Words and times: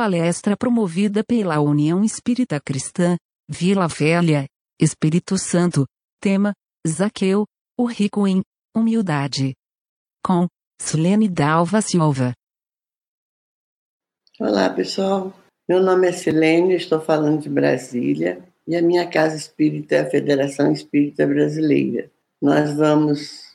palestra 0.00 0.56
promovida 0.56 1.22
pela 1.22 1.60
União 1.60 2.02
Espírita 2.02 2.58
Cristã, 2.58 3.18
Vila 3.46 3.86
Velha, 3.86 4.46
Espírito 4.80 5.36
Santo, 5.36 5.84
tema, 6.18 6.54
Zaqueu, 6.88 7.44
o 7.78 7.84
rico 7.84 8.26
em 8.26 8.40
humildade. 8.74 9.52
Com 10.24 10.46
Silene 10.80 11.28
Dalva 11.28 11.82
Silva. 11.82 12.32
Olá, 14.40 14.70
pessoal. 14.70 15.34
Meu 15.68 15.82
nome 15.82 16.08
é 16.08 16.12
Silene, 16.12 16.76
estou 16.76 17.02
falando 17.02 17.42
de 17.42 17.50
Brasília 17.50 18.42
e 18.66 18.74
a 18.74 18.80
minha 18.80 19.06
casa 19.06 19.36
espírita 19.36 19.96
é 19.96 20.00
a 20.00 20.10
Federação 20.10 20.72
Espírita 20.72 21.26
Brasileira. 21.26 22.10
Nós 22.40 22.72
vamos, 22.72 23.54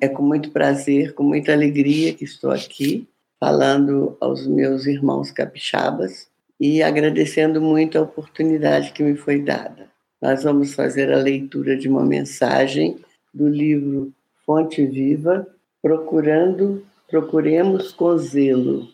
é 0.00 0.06
com 0.06 0.22
muito 0.22 0.52
prazer, 0.52 1.12
com 1.12 1.24
muita 1.24 1.52
alegria 1.52 2.14
que 2.14 2.22
estou 2.22 2.52
aqui 2.52 3.08
falando 3.42 4.16
aos 4.20 4.46
meus 4.46 4.86
irmãos 4.86 5.32
capixabas 5.32 6.28
e 6.60 6.80
agradecendo 6.80 7.60
muito 7.60 7.98
a 7.98 8.02
oportunidade 8.02 8.92
que 8.92 9.02
me 9.02 9.16
foi 9.16 9.42
dada. 9.42 9.88
Nós 10.20 10.44
vamos 10.44 10.74
fazer 10.74 11.12
a 11.12 11.16
leitura 11.16 11.76
de 11.76 11.88
uma 11.88 12.04
mensagem 12.04 12.98
do 13.34 13.48
livro 13.48 14.12
Fonte 14.46 14.86
Viva, 14.86 15.44
procurando, 15.82 16.86
procuremos 17.10 17.90
com 17.90 18.16
zelo. 18.16 18.86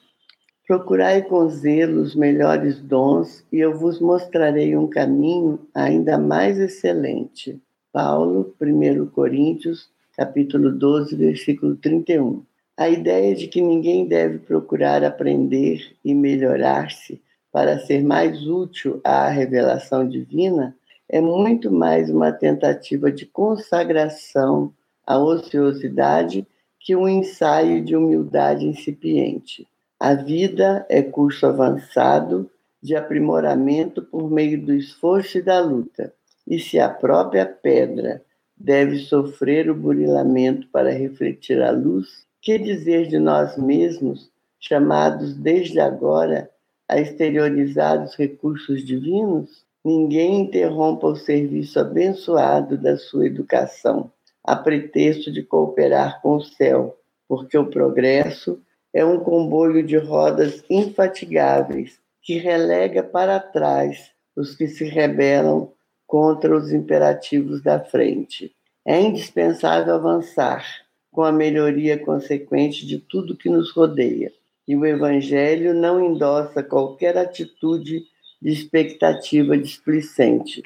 Procurai 0.66 1.20
com 1.20 1.50
zelo 1.50 2.00
os 2.00 2.14
melhores 2.14 2.80
dons 2.80 3.44
e 3.52 3.58
eu 3.58 3.76
vos 3.76 4.00
mostrarei 4.00 4.74
um 4.74 4.86
caminho 4.86 5.60
ainda 5.74 6.16
mais 6.16 6.58
excelente. 6.58 7.60
Paulo, 7.92 8.54
1 8.58 9.08
Coríntios, 9.08 9.90
capítulo 10.16 10.72
12, 10.72 11.14
versículo 11.16 11.76
31. 11.76 12.47
A 12.78 12.88
ideia 12.88 13.34
de 13.34 13.48
que 13.48 13.60
ninguém 13.60 14.06
deve 14.06 14.38
procurar 14.38 15.02
aprender 15.02 15.96
e 16.04 16.14
melhorar-se 16.14 17.20
para 17.50 17.76
ser 17.80 18.04
mais 18.04 18.46
útil 18.46 19.00
à 19.02 19.28
revelação 19.28 20.08
divina 20.08 20.76
é 21.08 21.20
muito 21.20 21.72
mais 21.72 22.08
uma 22.08 22.30
tentativa 22.30 23.10
de 23.10 23.26
consagração 23.26 24.72
à 25.04 25.18
ociosidade 25.18 26.46
que 26.78 26.94
um 26.94 27.08
ensaio 27.08 27.84
de 27.84 27.96
humildade 27.96 28.64
incipiente. 28.64 29.66
A 29.98 30.14
vida 30.14 30.86
é 30.88 31.02
curso 31.02 31.46
avançado 31.46 32.48
de 32.80 32.94
aprimoramento 32.94 34.02
por 34.02 34.30
meio 34.30 34.64
do 34.64 34.72
esforço 34.72 35.38
e 35.38 35.42
da 35.42 35.58
luta. 35.58 36.14
E 36.46 36.60
se 36.60 36.78
a 36.78 36.88
própria 36.88 37.44
pedra 37.44 38.22
deve 38.56 38.98
sofrer 38.98 39.68
o 39.68 39.74
burilamento 39.74 40.68
para 40.68 40.92
refletir 40.92 41.60
a 41.60 41.72
luz, 41.72 42.27
que 42.40 42.58
dizer 42.58 43.06
de 43.08 43.18
nós 43.18 43.56
mesmos, 43.56 44.30
chamados 44.60 45.34
desde 45.34 45.80
agora 45.80 46.50
a 46.88 46.98
exteriorizar 47.00 48.02
os 48.02 48.14
recursos 48.14 48.84
divinos? 48.84 49.64
Ninguém 49.84 50.40
interrompa 50.40 51.06
o 51.06 51.16
serviço 51.16 51.78
abençoado 51.78 52.76
da 52.76 52.96
sua 52.96 53.26
educação, 53.26 54.10
a 54.44 54.56
pretexto 54.56 55.30
de 55.30 55.42
cooperar 55.42 56.20
com 56.20 56.36
o 56.36 56.42
céu, 56.42 56.98
porque 57.28 57.56
o 57.56 57.66
progresso 57.66 58.60
é 58.92 59.04
um 59.04 59.20
comboio 59.20 59.82
de 59.82 59.96
rodas 59.96 60.64
infatigáveis 60.68 62.00
que 62.22 62.38
relega 62.38 63.02
para 63.02 63.38
trás 63.38 64.10
os 64.36 64.54
que 64.54 64.66
se 64.68 64.84
rebelam 64.84 65.72
contra 66.06 66.56
os 66.56 66.72
imperativos 66.72 67.62
da 67.62 67.80
frente. 67.80 68.54
É 68.84 69.00
indispensável 69.00 69.94
avançar 69.94 70.64
com 71.10 71.22
a 71.22 71.32
melhoria 71.32 71.98
consequente 71.98 72.86
de 72.86 72.98
tudo 72.98 73.36
que 73.36 73.48
nos 73.48 73.70
rodeia. 73.72 74.32
E 74.66 74.76
o 74.76 74.84
Evangelho 74.84 75.74
não 75.74 76.04
endossa 76.04 76.62
qualquer 76.62 77.16
atitude 77.16 78.04
de 78.40 78.50
expectativa 78.50 79.56
displicente. 79.56 80.62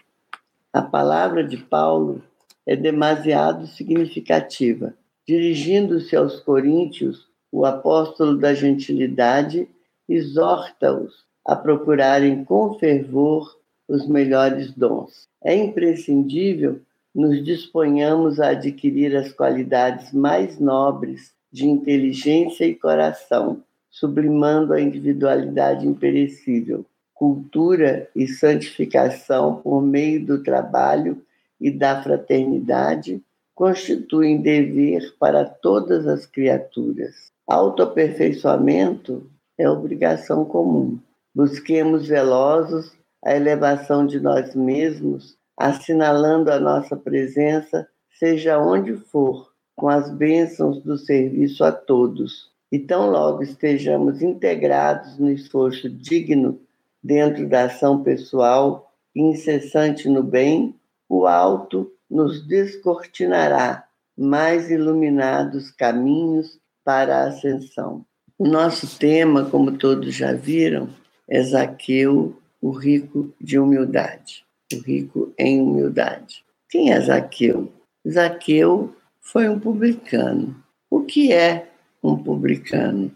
A 0.72 0.82
palavra 0.82 1.44
de 1.44 1.56
Paulo 1.56 2.22
é 2.66 2.76
demasiado 2.76 3.66
significativa. 3.66 4.94
Dirigindo-se 5.26 6.16
aos 6.16 6.40
coríntios, 6.40 7.26
o 7.50 7.64
apóstolo 7.64 8.38
da 8.38 8.54
gentilidade 8.54 9.68
exorta-os 10.08 11.24
a 11.44 11.54
procurarem 11.54 12.44
com 12.44 12.78
fervor 12.78 13.56
os 13.88 14.06
melhores 14.08 14.72
dons. 14.72 15.28
É 15.42 15.54
imprescindível 15.54 16.80
nos 17.14 17.44
disponhamos 17.44 18.40
a 18.40 18.48
adquirir 18.48 19.14
as 19.16 19.32
qualidades 19.32 20.12
mais 20.12 20.58
nobres 20.58 21.32
de 21.52 21.68
inteligência 21.68 22.64
e 22.64 22.74
coração, 22.74 23.62
sublimando 23.90 24.72
a 24.72 24.80
individualidade 24.80 25.86
imperecível, 25.86 26.86
cultura 27.12 28.08
e 28.16 28.26
santificação 28.26 29.56
por 29.56 29.82
meio 29.82 30.24
do 30.24 30.42
trabalho 30.42 31.22
e 31.60 31.70
da 31.70 32.02
fraternidade 32.02 33.22
constituem 33.54 34.40
dever 34.40 35.14
para 35.20 35.44
todas 35.44 36.06
as 36.06 36.24
criaturas. 36.24 37.30
Autoaperfeiçoamento 37.46 39.30
é 39.58 39.68
obrigação 39.68 40.44
comum. 40.44 40.98
Busquemos 41.34 42.08
velosos 42.08 42.92
a 43.22 43.36
elevação 43.36 44.06
de 44.06 44.18
nós 44.18 44.54
mesmos 44.54 45.36
assinalando 45.56 46.50
a 46.50 46.58
nossa 46.58 46.96
presença, 46.96 47.86
seja 48.18 48.58
onde 48.58 48.96
for, 48.96 49.52
com 49.76 49.88
as 49.88 50.10
bênçãos 50.10 50.82
do 50.82 50.96
serviço 50.96 51.64
a 51.64 51.72
todos. 51.72 52.50
E 52.70 52.78
tão 52.78 53.10
logo 53.10 53.42
estejamos 53.42 54.22
integrados 54.22 55.18
no 55.18 55.30
esforço 55.30 55.90
digno 55.90 56.60
dentro 57.02 57.46
da 57.48 57.64
ação 57.64 58.02
pessoal 58.02 58.90
incessante 59.14 60.08
no 60.08 60.22
bem, 60.22 60.74
o 61.08 61.26
alto 61.26 61.92
nos 62.08 62.46
descortinará 62.46 63.84
mais 64.16 64.70
iluminados 64.70 65.70
caminhos 65.70 66.58
para 66.84 67.18
a 67.18 67.28
ascensão. 67.28 68.06
O 68.38 68.46
nosso 68.46 68.98
tema, 68.98 69.44
como 69.44 69.76
todos 69.76 70.14
já 70.14 70.32
viram, 70.32 70.88
é 71.28 71.42
Zaqueu, 71.42 72.34
o 72.60 72.70
rico 72.70 73.32
de 73.40 73.58
humildade 73.58 74.44
o 74.72 74.82
rico 74.82 75.32
em 75.38 75.60
humildade. 75.60 76.44
Quem 76.68 76.92
é 76.92 77.00
Zaqueu? 77.00 77.72
Zaqueu 78.08 78.94
foi 79.20 79.48
um 79.48 79.58
publicano. 79.58 80.56
O 80.90 81.02
que 81.02 81.32
é 81.32 81.68
um 82.02 82.16
publicano? 82.16 83.12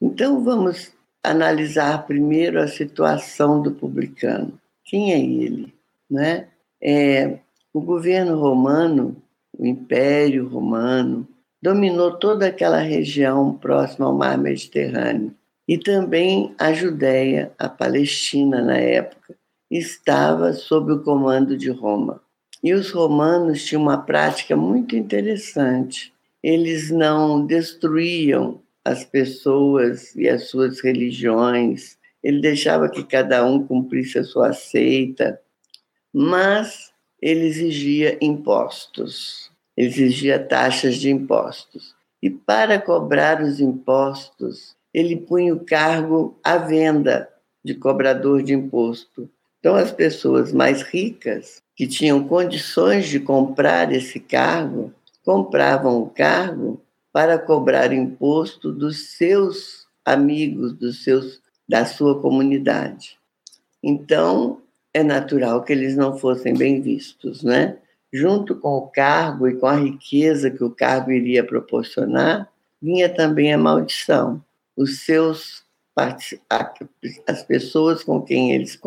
Então 0.00 0.44
vamos 0.44 0.92
analisar 1.22 2.06
primeiro 2.06 2.60
a 2.60 2.68
situação 2.68 3.62
do 3.62 3.72
publicano. 3.72 4.58
Quem 4.84 5.12
é 5.12 5.18
ele? 5.18 5.72
Né? 6.10 6.48
É, 6.80 7.38
o 7.72 7.80
governo 7.80 8.38
romano, 8.38 9.16
o 9.58 9.66
Império 9.66 10.46
Romano, 10.46 11.26
dominou 11.60 12.18
toda 12.18 12.46
aquela 12.46 12.78
região 12.78 13.54
próxima 13.54 14.06
ao 14.06 14.14
mar 14.14 14.36
Mediterrâneo 14.36 15.34
e 15.66 15.78
também 15.78 16.54
a 16.58 16.72
Judéia, 16.74 17.52
a 17.58 17.68
Palestina 17.68 18.62
na 18.62 18.76
época, 18.76 19.34
estava 19.78 20.52
sob 20.52 20.92
o 20.92 21.02
comando 21.02 21.56
de 21.56 21.70
Roma. 21.70 22.20
E 22.62 22.72
os 22.72 22.90
romanos 22.90 23.64
tinham 23.64 23.82
uma 23.82 23.98
prática 23.98 24.56
muito 24.56 24.96
interessante. 24.96 26.12
Eles 26.42 26.90
não 26.90 27.44
destruíam 27.44 28.62
as 28.84 29.04
pessoas 29.04 30.14
e 30.14 30.28
as 30.28 30.48
suas 30.48 30.80
religiões, 30.80 31.96
ele 32.22 32.40
deixava 32.40 32.88
que 32.88 33.04
cada 33.04 33.44
um 33.44 33.66
cumprisse 33.66 34.18
a 34.18 34.24
sua 34.24 34.52
seita, 34.54 35.38
mas 36.12 36.90
ele 37.20 37.46
exigia 37.46 38.18
impostos, 38.20 39.50
ele 39.76 39.88
exigia 39.88 40.38
taxas 40.38 40.96
de 40.96 41.10
impostos. 41.10 41.94
E 42.22 42.30
para 42.30 42.80
cobrar 42.80 43.42
os 43.42 43.60
impostos, 43.60 44.74
ele 44.92 45.16
punha 45.16 45.54
o 45.54 45.64
cargo 45.64 46.38
à 46.42 46.56
venda 46.56 47.28
de 47.62 47.74
cobrador 47.74 48.42
de 48.42 48.54
imposto. 48.54 49.28
Então, 49.64 49.76
as 49.76 49.90
pessoas 49.90 50.52
mais 50.52 50.82
ricas, 50.82 51.62
que 51.74 51.86
tinham 51.86 52.28
condições 52.28 53.08
de 53.08 53.18
comprar 53.18 53.90
esse 53.94 54.20
cargo, 54.20 54.92
compravam 55.24 56.02
o 56.02 56.10
cargo 56.10 56.82
para 57.10 57.38
cobrar 57.38 57.90
imposto 57.90 58.70
dos 58.70 59.16
seus 59.16 59.86
amigos, 60.04 60.74
dos 60.74 61.02
seus 61.02 61.40
da 61.66 61.86
sua 61.86 62.20
comunidade. 62.20 63.16
Então, 63.82 64.60
é 64.92 65.02
natural 65.02 65.62
que 65.62 65.72
eles 65.72 65.96
não 65.96 66.18
fossem 66.18 66.52
bem 66.52 66.82
vistos, 66.82 67.42
né? 67.42 67.78
Junto 68.12 68.56
com 68.56 68.76
o 68.76 68.88
cargo 68.88 69.48
e 69.48 69.56
com 69.56 69.66
a 69.66 69.76
riqueza 69.76 70.50
que 70.50 70.62
o 70.62 70.68
cargo 70.68 71.10
iria 71.10 71.42
proporcionar, 71.42 72.52
vinha 72.82 73.08
também 73.08 73.54
a 73.54 73.56
maldição. 73.56 74.44
Os 74.76 75.06
seus 75.06 75.63
as 75.96 77.42
pessoas 77.42 78.02
com 78.02 78.20
quem 78.20 78.52
eles 78.52 78.78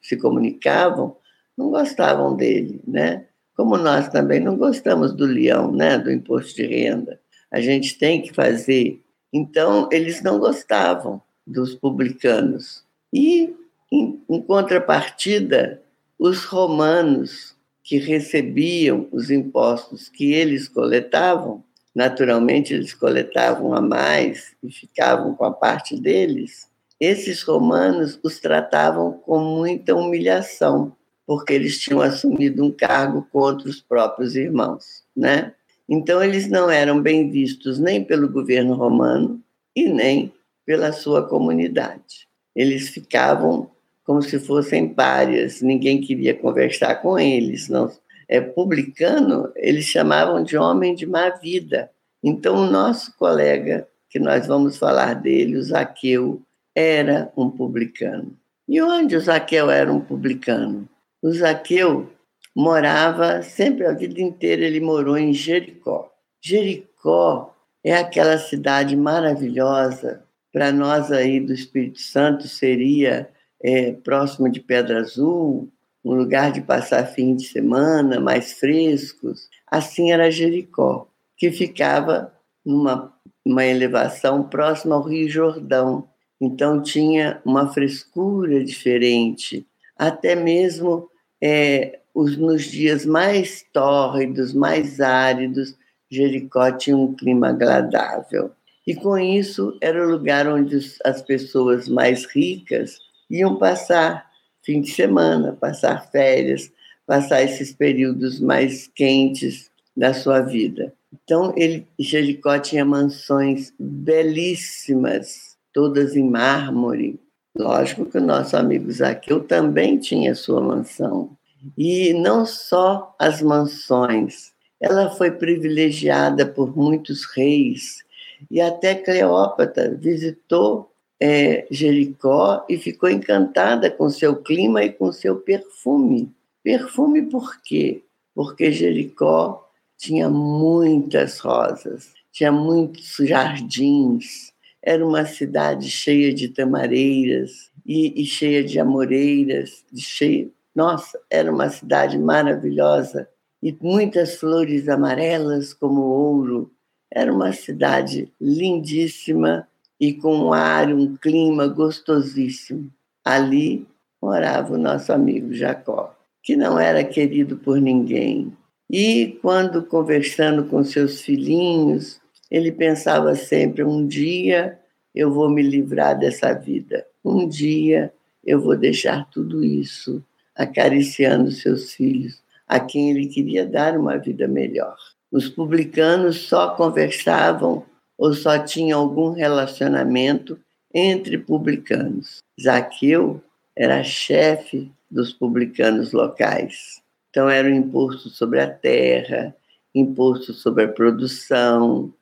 se 0.00 0.16
comunicavam 0.16 1.16
não 1.56 1.70
gostavam 1.70 2.36
dele, 2.36 2.80
né? 2.86 3.26
Como 3.54 3.76
nós 3.76 4.08
também 4.08 4.40
não 4.40 4.56
gostamos 4.56 5.12
do 5.12 5.26
leão, 5.26 5.72
né? 5.72 5.98
Do 5.98 6.10
imposto 6.10 6.56
de 6.56 6.66
renda. 6.66 7.20
A 7.50 7.60
gente 7.60 7.98
tem 7.98 8.22
que 8.22 8.32
fazer. 8.32 9.02
Então, 9.32 9.88
eles 9.92 10.22
não 10.22 10.38
gostavam 10.38 11.20
dos 11.46 11.74
publicanos. 11.74 12.84
E, 13.12 13.54
em, 13.90 14.22
em 14.28 14.42
contrapartida, 14.42 15.82
os 16.18 16.44
romanos 16.44 17.54
que 17.82 17.98
recebiam 17.98 19.08
os 19.12 19.30
impostos 19.30 20.08
que 20.08 20.32
eles 20.32 20.68
coletavam, 20.68 21.62
naturalmente 21.94 22.72
eles 22.74 22.94
coletavam 22.94 23.74
a 23.74 23.80
mais 23.80 24.54
e 24.62 24.70
ficavam 24.70 25.34
com 25.34 25.44
a 25.44 25.52
parte 25.52 25.98
deles, 26.00 26.68
esses 26.98 27.42
romanos 27.42 28.18
os 28.22 28.38
tratavam 28.38 29.12
com 29.12 29.38
muita 29.40 29.94
humilhação, 29.94 30.94
porque 31.26 31.52
eles 31.52 31.78
tinham 31.80 32.00
assumido 32.00 32.64
um 32.64 32.70
cargo 32.70 33.26
contra 33.32 33.68
os 33.68 33.80
próprios 33.80 34.36
irmãos, 34.36 35.02
né? 35.16 35.52
Então 35.88 36.22
eles 36.22 36.48
não 36.48 36.70
eram 36.70 37.02
bem 37.02 37.28
vistos 37.28 37.78
nem 37.78 38.04
pelo 38.04 38.28
governo 38.28 38.74
romano 38.74 39.42
e 39.74 39.88
nem 39.88 40.32
pela 40.64 40.92
sua 40.92 41.26
comunidade. 41.28 42.28
Eles 42.54 42.88
ficavam 42.88 43.68
como 44.04 44.22
se 44.22 44.38
fossem 44.38 44.88
párias, 44.88 45.60
ninguém 45.60 46.00
queria 46.00 46.34
conversar 46.34 46.96
com 46.96 47.18
eles. 47.18 47.68
Não, 47.68 47.90
é 48.32 48.40
publicano, 48.40 49.52
eles 49.56 49.84
chamavam 49.84 50.42
de 50.42 50.56
homem 50.56 50.94
de 50.94 51.04
má 51.04 51.28
vida. 51.28 51.90
Então 52.24 52.56
o 52.56 52.70
nosso 52.70 53.14
colega, 53.18 53.86
que 54.08 54.18
nós 54.18 54.46
vamos 54.46 54.78
falar 54.78 55.12
dele, 55.16 55.58
o 55.58 55.62
Zaqueu, 55.62 56.40
era 56.74 57.30
um 57.36 57.50
publicano. 57.50 58.34
E 58.66 58.80
onde 58.80 59.16
o 59.16 59.20
Zaqueu 59.20 59.70
era 59.70 59.92
um 59.92 60.00
publicano? 60.00 60.88
O 61.20 61.30
Zaqueu 61.30 62.10
morava, 62.56 63.42
sempre 63.42 63.84
a 63.84 63.92
vida 63.92 64.18
inteira 64.18 64.64
ele 64.64 64.80
morou 64.80 65.18
em 65.18 65.34
Jericó. 65.34 66.10
Jericó 66.40 67.54
é 67.84 67.94
aquela 67.94 68.38
cidade 68.38 68.96
maravilhosa, 68.96 70.24
para 70.50 70.72
nós 70.72 71.12
aí 71.12 71.38
do 71.38 71.52
Espírito 71.52 72.00
Santo 72.00 72.48
seria 72.48 73.28
é, 73.62 73.92
próximo 73.92 74.50
de 74.50 74.60
Pedra 74.60 75.00
Azul, 75.00 75.70
um 76.04 76.14
lugar 76.14 76.52
de 76.52 76.60
passar 76.60 77.06
fim 77.06 77.36
de 77.36 77.46
semana, 77.46 78.20
mais 78.20 78.52
frescos. 78.54 79.48
Assim 79.70 80.12
era 80.12 80.30
Jericó, 80.30 81.08
que 81.36 81.50
ficava 81.50 82.32
numa 82.64 83.12
uma 83.44 83.64
elevação 83.64 84.42
próxima 84.44 84.94
ao 84.94 85.02
Rio 85.02 85.28
Jordão. 85.28 86.08
Então 86.40 86.82
tinha 86.82 87.40
uma 87.44 87.72
frescura 87.72 88.64
diferente, 88.64 89.66
até 89.96 90.34
mesmo 90.34 91.08
é, 91.40 92.00
os, 92.14 92.36
nos 92.36 92.64
dias 92.64 93.04
mais 93.04 93.64
tórridos, 93.72 94.52
mais 94.52 95.00
áridos, 95.00 95.76
Jericó 96.10 96.70
tinha 96.72 96.96
um 96.96 97.14
clima 97.14 97.48
agradável. 97.48 98.52
E 98.86 98.94
com 98.94 99.16
isso 99.16 99.76
era 99.80 100.04
o 100.04 100.10
lugar 100.10 100.46
onde 100.46 100.78
as 101.04 101.22
pessoas 101.22 101.88
mais 101.88 102.26
ricas 102.26 102.98
iam 103.30 103.56
passar 103.56 104.30
fim 104.62 104.80
de 104.80 104.90
semana, 104.90 105.52
passar 105.52 106.10
férias, 106.10 106.70
passar 107.06 107.42
esses 107.42 107.72
períodos 107.72 108.40
mais 108.40 108.86
quentes 108.94 109.70
da 109.96 110.14
sua 110.14 110.40
vida. 110.40 110.92
Então, 111.12 111.52
ele, 111.56 111.86
Jericó 111.98 112.58
tinha 112.58 112.84
mansões 112.84 113.72
belíssimas, 113.78 115.56
todas 115.72 116.16
em 116.16 116.28
mármore. 116.28 117.20
Lógico 117.56 118.06
que 118.06 118.18
o 118.18 118.22
nosso 118.22 118.56
amigo 118.56 118.90
Zaqueu 118.90 119.44
também 119.44 119.98
tinha 119.98 120.34
sua 120.34 120.60
mansão. 120.60 121.36
E 121.76 122.12
não 122.14 122.46
só 122.46 123.14
as 123.18 123.42
mansões, 123.42 124.52
ela 124.80 125.10
foi 125.10 125.30
privilegiada 125.30 126.46
por 126.46 126.76
muitos 126.76 127.24
reis 127.26 128.02
e 128.50 128.60
até 128.60 128.94
Cleópatra 128.94 129.94
visitou 129.94 130.91
é, 131.24 131.68
Jericó 131.70 132.66
e 132.68 132.76
ficou 132.76 133.08
encantada 133.08 133.88
com 133.88 134.10
seu 134.10 134.34
clima 134.34 134.82
e 134.82 134.90
com 134.90 135.12
seu 135.12 135.36
perfume. 135.36 136.34
Perfume 136.64 137.22
por 137.22 137.62
quê? 137.62 138.02
Porque 138.34 138.72
Jericó 138.72 139.70
tinha 139.96 140.28
muitas 140.28 141.38
rosas, 141.38 142.12
tinha 142.32 142.50
muitos 142.50 143.14
jardins, 143.18 144.52
era 144.82 145.06
uma 145.06 145.24
cidade 145.24 145.88
cheia 145.88 146.34
de 146.34 146.48
tamareiras 146.48 147.70
e, 147.86 148.20
e 148.20 148.26
cheia 148.26 148.64
de 148.64 148.80
amoreiras, 148.80 149.84
de 149.92 150.02
cheia, 150.02 150.48
nossa, 150.74 151.20
era 151.30 151.52
uma 151.52 151.70
cidade 151.70 152.18
maravilhosa 152.18 153.28
e 153.62 153.70
muitas 153.80 154.34
flores 154.34 154.88
amarelas 154.88 155.72
como 155.72 156.00
ouro. 156.00 156.72
Era 157.08 157.32
uma 157.32 157.52
cidade 157.52 158.32
lindíssima 158.40 159.68
e 160.02 160.12
com 160.12 160.34
um 160.34 160.52
ar, 160.52 160.92
um 160.92 161.14
clima 161.14 161.68
gostosíssimo. 161.68 162.90
Ali 163.24 163.86
morava 164.20 164.74
o 164.74 164.78
nosso 164.78 165.12
amigo 165.12 165.54
Jacó, 165.54 166.12
que 166.42 166.56
não 166.56 166.76
era 166.76 167.04
querido 167.04 167.56
por 167.56 167.80
ninguém. 167.80 168.52
E 168.90 169.38
quando 169.40 169.84
conversando 169.84 170.64
com 170.64 170.82
seus 170.82 171.20
filhinhos, 171.20 172.20
ele 172.50 172.72
pensava 172.72 173.36
sempre: 173.36 173.84
um 173.84 174.04
dia 174.04 174.76
eu 175.14 175.32
vou 175.32 175.48
me 175.48 175.62
livrar 175.62 176.18
dessa 176.18 176.52
vida, 176.52 177.06
um 177.24 177.46
dia 177.46 178.12
eu 178.44 178.60
vou 178.60 178.76
deixar 178.76 179.30
tudo 179.30 179.64
isso 179.64 180.20
acariciando 180.52 181.52
seus 181.52 181.92
filhos, 181.92 182.42
a 182.66 182.80
quem 182.80 183.12
ele 183.12 183.26
queria 183.28 183.64
dar 183.64 183.96
uma 183.96 184.18
vida 184.18 184.48
melhor. 184.48 184.96
Os 185.30 185.48
publicanos 185.48 186.40
só 186.40 186.74
conversavam 186.74 187.84
ou 188.22 188.32
só 188.34 188.56
tinham 188.56 189.00
algum 189.00 189.32
relacionamento 189.32 190.56
entre 190.94 191.36
publicanos. 191.36 192.38
Zaqueu 192.62 193.42
era 193.74 194.04
chefe 194.04 194.92
dos 195.10 195.32
publicanos 195.32 196.12
locais. 196.12 197.02
Então, 197.30 197.50
era 197.50 197.66
o 197.66 197.74
imposto 197.74 198.28
sobre 198.28 198.60
a 198.60 198.70
terra, 198.70 199.52
imposto 199.92 200.54
sobre 200.54 200.84
a 200.84 200.88
produção, 200.88 202.14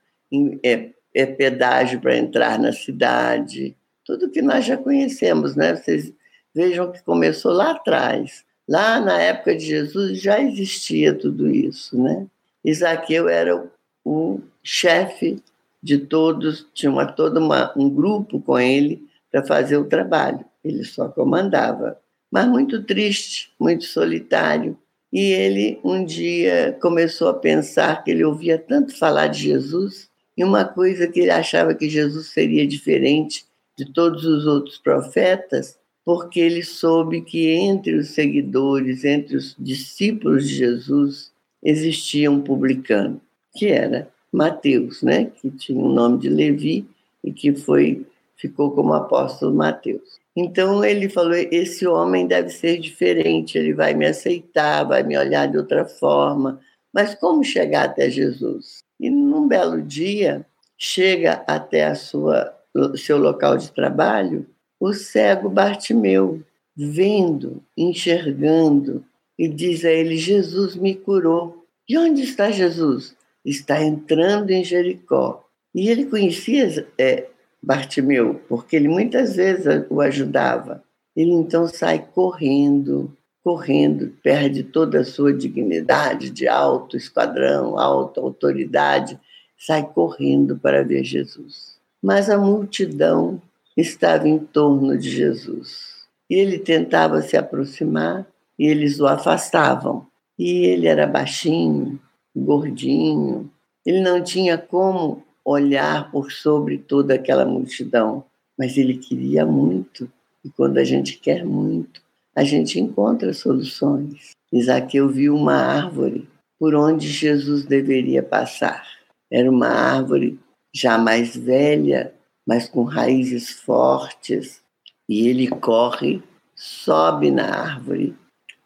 é, 0.63 0.89
é 1.13 1.25
pedágio 1.27 2.01
para 2.01 2.17
entrar 2.17 2.57
na 2.57 2.73
cidade, 2.73 3.77
tudo 4.03 4.31
que 4.31 4.41
nós 4.41 4.65
já 4.65 4.77
conhecemos, 4.77 5.55
né? 5.55 5.75
Vocês 5.75 6.11
Vejam 6.51 6.91
que 6.91 7.03
começou 7.03 7.53
lá 7.53 7.73
atrás. 7.73 8.43
Lá 8.67 8.99
na 8.99 9.21
época 9.21 9.55
de 9.55 9.67
Jesus 9.67 10.19
já 10.19 10.41
existia 10.41 11.13
tudo 11.13 11.47
isso, 11.47 11.95
né? 12.01 12.25
Isaqueu 12.65 13.29
era 13.29 13.55
o, 13.55 13.69
o 14.03 14.41
chefe 14.63 15.39
de 15.81 15.97
todos, 15.97 16.67
tinha 16.73 16.91
uma, 16.91 17.05
todo 17.05 17.37
uma, 17.37 17.73
um 17.75 17.89
grupo 17.89 18.39
com 18.39 18.59
ele 18.59 19.03
para 19.31 19.43
fazer 19.43 19.77
o 19.77 19.85
trabalho. 19.85 20.45
Ele 20.63 20.83
só 20.83 21.09
comandava. 21.09 21.97
Mas 22.31 22.47
muito 22.47 22.83
triste, 22.83 23.51
muito 23.59 23.85
solitário. 23.85 24.77
E 25.11 25.19
ele 25.33 25.79
um 25.83 26.05
dia 26.05 26.77
começou 26.81 27.29
a 27.29 27.33
pensar 27.33 28.03
que 28.03 28.11
ele 28.11 28.23
ouvia 28.23 28.57
tanto 28.57 28.97
falar 28.97 29.27
de 29.27 29.41
Jesus 29.41 30.09
e 30.37 30.43
uma 30.43 30.63
coisa 30.63 31.07
que 31.07 31.19
ele 31.19 31.31
achava 31.31 31.75
que 31.75 31.89
Jesus 31.89 32.27
seria 32.27 32.65
diferente 32.65 33.45
de 33.77 33.91
todos 33.91 34.23
os 34.23 34.45
outros 34.45 34.77
profetas 34.77 35.77
porque 36.03 36.39
ele 36.39 36.63
soube 36.63 37.21
que 37.21 37.49
entre 37.49 37.95
os 37.95 38.09
seguidores, 38.09 39.05
entre 39.05 39.35
os 39.35 39.55
discípulos 39.57 40.47
de 40.47 40.55
Jesus, 40.55 41.31
existia 41.63 42.31
um 42.31 42.41
publicano, 42.41 43.21
que 43.55 43.67
era 43.67 44.09
Mateus, 44.31 45.01
né? 45.01 45.25
que 45.25 45.49
tinha 45.51 45.83
o 45.83 45.89
nome 45.89 46.19
de 46.19 46.29
Levi 46.29 46.87
e 47.23 47.31
que 47.31 47.53
foi 47.53 48.05
ficou 48.35 48.71
como 48.71 48.93
apóstolo 48.93 49.53
Mateus. 49.53 50.19
Então 50.35 50.83
ele 50.83 51.09
falou: 51.09 51.33
esse 51.33 51.85
homem 51.85 52.25
deve 52.25 52.49
ser 52.49 52.79
diferente, 52.79 53.57
ele 53.57 53.73
vai 53.73 53.93
me 53.93 54.05
aceitar, 54.05 54.83
vai 54.83 55.03
me 55.03 55.17
olhar 55.17 55.47
de 55.47 55.57
outra 55.57 55.85
forma. 55.85 56.59
Mas 56.93 57.13
como 57.15 57.43
chegar 57.43 57.85
até 57.85 58.09
Jesus? 58.09 58.79
E 58.99 59.09
num 59.09 59.47
belo 59.47 59.81
dia 59.81 60.45
chega 60.77 61.43
até 61.47 61.85
a 61.85 61.95
sua 61.95 62.55
seu 62.95 63.17
local 63.17 63.57
de 63.57 63.71
trabalho 63.71 64.47
o 64.81 64.93
cego 64.93 65.47
Bartimeu, 65.47 66.41
vendo, 66.75 67.63
enxergando, 67.77 69.05
e 69.37 69.47
diz 69.47 69.85
a 69.85 69.91
ele: 69.91 70.17
Jesus 70.17 70.75
me 70.75 70.95
curou. 70.95 71.63
E 71.87 71.95
onde 71.97 72.23
está 72.23 72.49
Jesus? 72.49 73.15
Está 73.43 73.81
entrando 73.83 74.51
em 74.51 74.63
Jericó. 74.63 75.45
E 75.73 75.89
ele 75.89 76.05
conhecia 76.05 76.87
é, 76.97 77.27
Bartimeu, 77.61 78.41
porque 78.49 78.75
ele 78.75 78.87
muitas 78.87 79.35
vezes 79.35 79.85
o 79.89 80.01
ajudava. 80.01 80.83
Ele 81.15 81.31
então 81.31 81.67
sai 81.67 82.05
correndo, 82.13 83.15
correndo, 83.43 84.13
perde 84.23 84.63
toda 84.63 85.01
a 85.01 85.05
sua 85.05 85.33
dignidade 85.33 86.29
de 86.29 86.47
alto 86.47 86.97
esquadrão, 86.97 87.77
alta 87.77 88.19
autoridade, 88.19 89.19
sai 89.57 89.87
correndo 89.93 90.57
para 90.57 90.83
ver 90.83 91.03
Jesus. 91.03 91.77
Mas 92.01 92.29
a 92.29 92.37
multidão 92.37 93.41
estava 93.77 94.27
em 94.27 94.39
torno 94.39 94.97
de 94.97 95.09
Jesus. 95.09 95.91
E 96.29 96.35
ele 96.35 96.57
tentava 96.57 97.21
se 97.21 97.37
aproximar 97.37 98.25
e 98.57 98.65
eles 98.65 98.99
o 98.99 99.07
afastavam. 99.07 100.07
E 100.37 100.65
ele 100.65 100.87
era 100.87 101.05
baixinho, 101.05 101.99
gordinho, 102.35 103.49
ele 103.85 104.01
não 104.01 104.23
tinha 104.23 104.57
como 104.57 105.23
olhar 105.43 106.11
por 106.11 106.31
sobre 106.31 106.77
toda 106.77 107.15
aquela 107.15 107.45
multidão, 107.45 108.23
mas 108.57 108.77
ele 108.77 108.97
queria 108.97 109.45
muito 109.45 110.09
E 110.43 110.49
quando 110.49 110.77
a 110.77 110.83
gente 110.83 111.19
quer 111.19 111.45
muito, 111.45 112.01
a 112.35 112.43
gente 112.43 112.79
encontra 112.79 113.33
soluções. 113.33 114.31
Isaqueu 114.51 115.07
viu 115.07 115.35
uma 115.35 115.55
árvore 115.55 116.27
por 116.59 116.73
onde 116.73 117.07
Jesus 117.07 117.65
deveria 117.65 118.23
passar. 118.23 118.85
Era 119.31 119.49
uma 119.49 119.67
árvore 119.67 120.39
já 120.73 120.97
mais 120.97 121.35
velha, 121.35 122.13
mas 122.47 122.67
com 122.67 122.83
raízes 122.83 123.51
fortes, 123.51 124.61
e 125.07 125.27
ele 125.27 125.47
corre, 125.47 126.23
sobe 126.55 127.29
na 127.29 127.45
árvore 127.45 128.15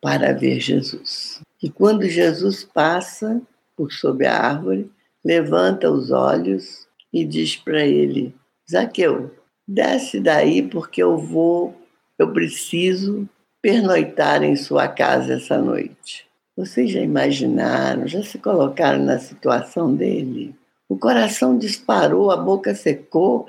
para 0.01 0.33
ver 0.33 0.59
Jesus. 0.59 1.41
E 1.61 1.69
quando 1.69 2.07
Jesus 2.07 2.63
passa 2.63 3.41
por 3.75 3.91
sob 3.91 4.25
a 4.25 4.37
árvore, 4.37 4.89
levanta 5.23 5.89
os 5.89 6.11
olhos 6.11 6.87
e 7.11 7.25
diz 7.25 7.55
para 7.55 7.85
ele: 7.85 8.33
Zaqueu, 8.69 9.31
desce 9.67 10.19
daí 10.19 10.61
porque 10.61 11.01
eu 11.01 11.17
vou, 11.17 11.75
eu 12.17 12.31
preciso 12.31 13.27
pernoitar 13.61 14.43
em 14.43 14.55
sua 14.55 14.87
casa 14.87 15.33
essa 15.33 15.57
noite. 15.57 16.27
Vocês 16.55 16.91
já 16.91 17.01
imaginaram, 17.01 18.07
já 18.07 18.23
se 18.23 18.37
colocaram 18.37 19.03
na 19.03 19.19
situação 19.19 19.93
dele? 19.93 20.55
O 20.87 20.97
coração 20.97 21.57
disparou, 21.57 22.31
a 22.31 22.37
boca 22.37 22.73
secou, 22.75 23.45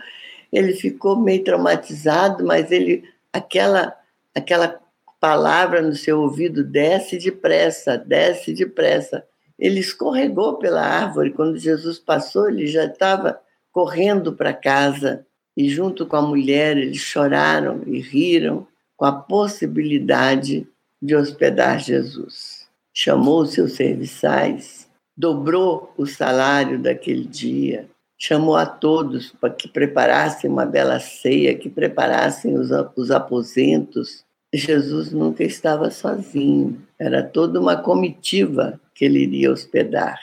ele 0.52 0.73
ficou 0.73 1.16
meio 1.21 1.45
traumatizado, 1.45 2.45
mas 2.45 2.71
ele 2.71 3.04
aquela 3.33 3.95
aquela 4.35 4.80
palavra 5.21 5.83
no 5.83 5.95
seu 5.95 6.21
ouvido 6.21 6.64
desce 6.64 7.18
depressa, 7.18 7.97
desce 7.97 8.52
depressa. 8.52 9.25
Ele 9.58 9.80
escorregou 9.80 10.58
pela 10.58 10.82
árvore 10.82 11.30
quando 11.30 11.58
Jesus 11.58 11.98
passou, 11.98 12.48
ele 12.48 12.66
já 12.66 12.84
estava 12.84 13.40
correndo 13.72 14.32
para 14.32 14.52
casa 14.52 15.26
e 15.56 15.68
junto 15.68 16.06
com 16.06 16.16
a 16.16 16.22
mulher 16.22 16.76
eles 16.76 16.98
choraram 16.98 17.82
e 17.86 18.00
riram 18.00 18.66
com 18.96 19.04
a 19.04 19.12
possibilidade 19.12 20.66
de 21.00 21.14
hospedar 21.14 21.78
Jesus. 21.78 22.66
Chamou 22.92 23.42
os 23.42 23.52
seus 23.52 23.72
serviçais, 23.72 24.88
dobrou 25.16 25.92
o 25.96 26.06
salário 26.06 26.78
daquele 26.78 27.25
dia, 27.25 27.88
chamou 28.18 28.56
a 28.56 28.66
todos 28.66 29.32
para 29.32 29.50
que 29.50 29.68
preparassem 29.68 30.50
uma 30.50 30.64
bela 30.64 30.98
ceia, 30.98 31.56
que 31.56 31.68
preparassem 31.68 32.56
os, 32.56 32.70
os 32.96 33.10
aposentos. 33.10 34.25
Jesus 34.54 35.12
nunca 35.12 35.44
estava 35.44 35.90
sozinho, 35.90 36.85
era 36.98 37.22
toda 37.22 37.60
uma 37.60 37.76
comitiva 37.76 38.80
que 38.94 39.04
ele 39.04 39.20
iria 39.20 39.52
hospedar. 39.52 40.18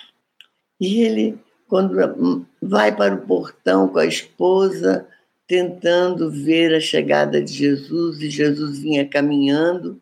E 0.79 1.01
ele, 1.01 1.37
quando 1.67 2.45
vai 2.61 2.95
para 2.95 3.15
o 3.15 3.21
portão 3.21 3.87
com 3.87 3.99
a 3.99 4.05
esposa, 4.05 5.07
tentando 5.47 6.31
ver 6.31 6.73
a 6.73 6.79
chegada 6.79 7.41
de 7.41 7.53
Jesus, 7.53 8.21
e 8.21 8.29
Jesus 8.29 8.79
vinha 8.79 9.07
caminhando, 9.07 10.01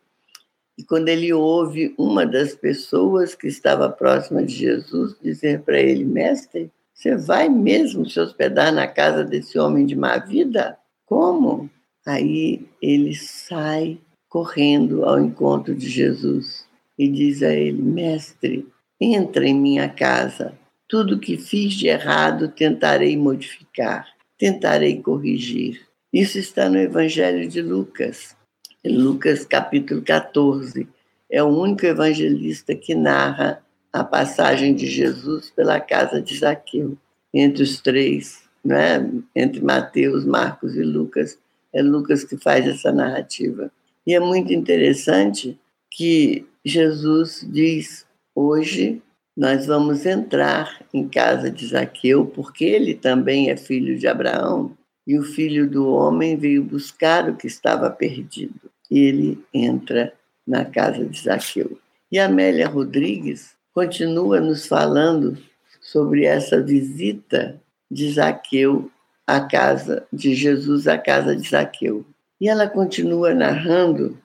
e 0.77 0.83
quando 0.83 1.09
ele 1.09 1.31
ouve 1.33 1.93
uma 1.97 2.25
das 2.25 2.55
pessoas 2.55 3.35
que 3.35 3.47
estava 3.47 3.89
próxima 3.89 4.43
de 4.43 4.55
Jesus 4.55 5.15
dizer 5.21 5.61
para 5.61 5.79
ele: 5.79 6.03
Mestre, 6.03 6.71
você 6.93 7.15
vai 7.15 7.49
mesmo 7.49 8.09
se 8.09 8.19
hospedar 8.19 8.71
na 8.71 8.87
casa 8.87 9.23
desse 9.23 9.59
homem 9.59 9.85
de 9.85 9.95
má 9.95 10.17
vida? 10.17 10.77
Como? 11.05 11.69
Aí 12.05 12.65
ele 12.81 13.13
sai 13.13 13.99
correndo 14.31 15.03
ao 15.03 15.19
encontro 15.19 15.75
de 15.75 15.89
Jesus 15.89 16.65
e 16.97 17.09
diz 17.09 17.43
a 17.43 17.53
ele: 17.53 17.81
Mestre, 17.81 18.65
entra 19.00 19.45
em 19.45 19.53
minha 19.53 19.89
casa. 19.89 20.53
Tudo 20.88 21.19
que 21.19 21.38
fiz 21.38 21.73
de 21.73 21.88
errado 21.88 22.47
tentarei 22.47 23.17
modificar, 23.17 24.07
tentarei 24.38 25.01
corrigir. 25.01 25.81
Isso 26.13 26.39
está 26.39 26.69
no 26.69 26.77
Evangelho 26.77 27.47
de 27.47 27.61
Lucas, 27.61 28.35
Lucas 28.85 29.45
capítulo 29.45 30.01
14. 30.01 30.88
É 31.29 31.43
o 31.43 31.47
único 31.47 31.85
evangelista 31.85 32.73
que 32.73 32.95
narra 32.95 33.61
a 33.91 34.03
passagem 34.03 34.73
de 34.73 34.88
Jesus 34.88 35.50
pela 35.51 35.79
casa 35.79 36.21
de 36.21 36.38
Zaqueu. 36.38 36.97
Entre 37.33 37.63
os 37.63 37.79
três, 37.79 38.43
né? 38.63 39.09
entre 39.33 39.61
Mateus, 39.61 40.25
Marcos 40.25 40.75
e 40.75 40.83
Lucas, 40.83 41.38
é 41.73 41.81
Lucas 41.81 42.25
que 42.25 42.38
faz 42.38 42.67
essa 42.67 42.91
narrativa. 42.91 43.71
E 44.05 44.13
é 44.13 44.20
muito 44.20 44.53
interessante 44.53 45.60
que 45.89 46.46
Jesus 46.63 47.46
diz: 47.48 48.05
hoje 48.36 49.01
nós 49.36 49.65
vamos 49.65 50.05
entrar 50.05 50.84
em 50.93 51.08
casa 51.08 51.50
de 51.50 51.67
Zaqueu, 51.67 52.25
porque 52.25 52.65
ele 52.65 52.93
também 52.93 53.50
é 53.50 53.58
filho 53.58 53.98
de 53.98 54.08
Abraão, 54.08 54.75
e 55.05 55.17
o 55.17 55.24
filho 55.24 55.70
do 55.70 55.89
homem 55.89 56.38
veio 56.38 56.63
buscar 56.63 57.29
o 57.29 57.36
que 57.36 57.48
estava 57.48 57.89
perdido. 57.89 58.70
E 58.89 59.00
ele 59.00 59.43
entra 59.53 60.13
na 60.46 60.65
casa 60.65 61.05
de 61.05 61.22
Zaqueu. 61.22 61.77
E 62.12 62.20
Amélia 62.20 62.67
Rodrigues 62.67 63.55
continua 63.74 64.39
nos 64.41 64.67
falando 64.67 65.38
sobre 65.79 66.25
essa 66.25 66.62
visita 66.62 67.60
de 67.89 68.12
Zaqueu 68.12 68.91
à 69.25 69.39
casa 69.41 70.05
de 70.12 70.36
Jesus 70.36 70.88
à 70.88 70.98
casa 70.98 71.36
de 71.36 71.48
Zaqueu. 71.48 72.05
E 72.41 72.50
ela 72.50 72.67
continua 72.67 73.36
narrando 73.36 74.17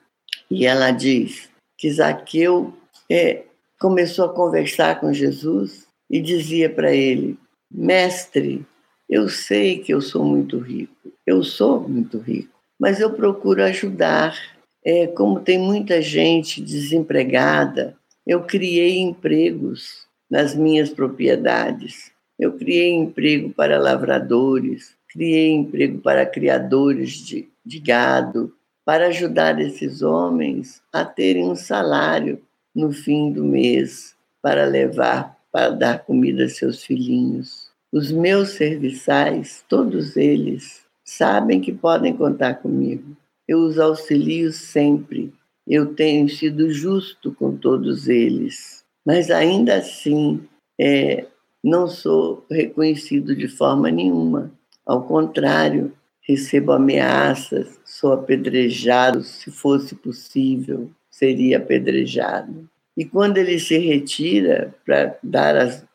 e 0.49 0.65
ela 0.65 0.89
diz 0.89 1.51
que 1.77 1.91
Zaqueu 1.91 2.73
é, 3.07 3.43
começou 3.79 4.25
a 4.25 4.33
conversar 4.33 4.99
com 4.99 5.13
Jesus 5.13 5.85
e 6.09 6.19
dizia 6.19 6.67
para 6.67 6.91
ele: 6.91 7.37
Mestre, 7.71 8.65
eu 9.07 9.29
sei 9.29 9.77
que 9.77 9.93
eu 9.93 10.01
sou 10.01 10.25
muito 10.25 10.57
rico, 10.57 11.13
eu 11.27 11.43
sou 11.43 11.87
muito 11.87 12.17
rico, 12.17 12.59
mas 12.79 12.99
eu 12.99 13.13
procuro 13.13 13.63
ajudar. 13.63 14.35
É, 14.83 15.05
como 15.05 15.41
tem 15.41 15.59
muita 15.59 16.01
gente 16.01 16.61
desempregada, 16.61 17.95
eu 18.25 18.43
criei 18.43 18.97
empregos 18.99 20.07
nas 20.27 20.55
minhas 20.55 20.89
propriedades. 20.89 22.11
Eu 22.39 22.53
criei 22.53 22.91
emprego 22.93 23.49
para 23.49 23.79
lavradores, 23.79 24.96
criei 25.09 25.51
emprego 25.51 25.99
para 25.99 26.25
criadores 26.25 27.13
de, 27.13 27.49
de 27.65 27.79
gado, 27.79 28.53
para 28.85 29.07
ajudar 29.07 29.59
esses 29.59 30.01
homens 30.01 30.81
a 30.93 31.03
terem 31.03 31.43
um 31.45 31.55
salário 31.55 32.41
no 32.73 32.91
fim 32.91 33.31
do 33.31 33.43
mês 33.43 34.15
para 34.41 34.65
levar, 34.65 35.37
para 35.51 35.69
dar 35.69 36.05
comida 36.05 36.45
a 36.45 36.49
seus 36.49 36.83
filhinhos. 36.83 37.69
Os 37.91 38.11
meus 38.11 38.49
serviçais, 38.49 39.63
todos 39.67 40.15
eles, 40.15 40.81
sabem 41.03 41.59
que 41.59 41.73
podem 41.73 42.15
contar 42.15 42.55
comigo. 42.55 43.15
Eu 43.47 43.59
os 43.59 43.79
auxilio 43.79 44.51
sempre 44.51 45.33
eu 45.67 45.93
tenho 45.93 46.29
sido 46.29 46.71
justo 46.71 47.33
com 47.33 47.57
todos 47.57 48.07
eles, 48.07 48.85
mas 49.05 49.29
ainda 49.29 49.75
assim 49.75 50.47
é, 50.79 51.25
não 51.61 51.89
sou 51.89 52.45
reconhecido 52.49 53.35
de 53.35 53.49
forma 53.49 53.91
nenhuma. 53.91 54.49
Ao 54.87 55.03
contrário, 55.03 55.93
recebo 56.21 56.71
ameaças, 56.71 57.79
sou 57.83 58.13
apedrejado, 58.13 59.21
se 59.21 59.51
fosse 59.51 59.93
possível, 59.93 60.89
seria 61.09 61.57
apedrejado. 61.57 62.69
E 62.95 63.03
quando 63.03 63.37
ele 63.37 63.59
se 63.59 63.77
retira 63.77 64.73
para 64.85 65.17
dar 65.21 65.57
as 65.57 65.85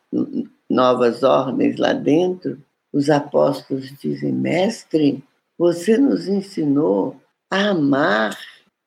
novas 0.69 1.23
ordens 1.23 1.77
lá 1.77 1.91
dentro, 1.91 2.57
os 2.93 3.09
apóstolos 3.09 3.91
dizem: 3.99 4.31
Mestre, 4.31 5.23
você 5.57 5.97
nos 5.97 6.27
ensinou 6.27 7.19
a 7.49 7.69
amar 7.69 8.37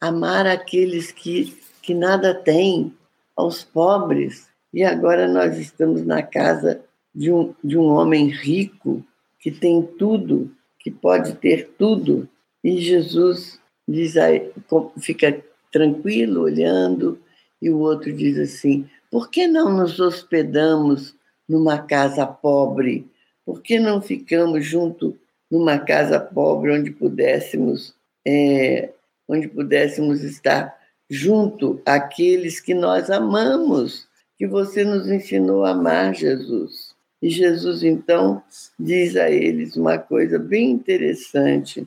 amar 0.01 0.47
aqueles 0.47 1.11
que, 1.11 1.57
que 1.83 1.95
nada 1.95 2.35
têm, 2.35 2.95
aos 3.37 3.65
pobres. 3.65 4.49
E 4.73 4.83
agora 4.83 5.27
nós 5.27 5.59
estamos 5.59 6.05
na 6.05 6.23
casa 6.23 6.81
de 7.15 7.31
um, 7.31 7.55
de 7.63 7.77
um 7.77 7.87
homem 7.87 8.29
rico 8.29 9.05
que 9.41 9.51
tem 9.51 9.83
tudo, 9.83 10.51
que 10.79 10.91
pode 10.91 11.35
ter 11.35 11.71
tudo. 11.79 12.29
E 12.63 12.81
Jesus 12.81 13.61
diz 13.87 14.17
aí, 14.17 14.51
fica 14.99 15.43
tranquilo 15.73 16.43
olhando, 16.43 17.21
e 17.61 17.71
o 17.71 17.79
outro 17.79 18.13
diz 18.13 18.39
assim: 18.39 18.89
por 19.11 19.31
que 19.31 19.47
não 19.47 19.77
nos 19.77 20.01
hospedamos 20.01 21.15
numa 21.49 21.79
casa 21.79 22.27
pobre? 22.27 23.07
Por 23.45 23.63
que 23.63 23.79
não 23.79 24.03
ficamos 24.03 24.65
junto 24.65 25.17
numa 25.51 25.79
casa 25.79 26.19
pobre 26.19 26.73
onde 26.73 26.91
pudéssemos 26.91 27.95
é, 28.27 28.91
onde 29.29 29.49
pudéssemos 29.49 30.23
estar 30.23 30.77
junto 31.09 31.81
àqueles 31.87 32.61
que 32.61 32.75
nós 32.75 33.11
amamos, 33.11 34.09
que 34.37 34.47
você 34.47 34.85
nos 34.85 35.09
ensinou 35.09 35.65
a 35.65 35.71
amar, 35.71 36.15
Jesus. 36.15 36.86
E 37.27 37.31
Jesus, 37.31 37.83
então, 37.83 38.41
diz 38.79 39.17
a 39.17 39.29
eles 39.29 39.77
uma 39.77 39.99
coisa 39.99 40.39
bem 40.39 40.71
interessante. 40.71 41.85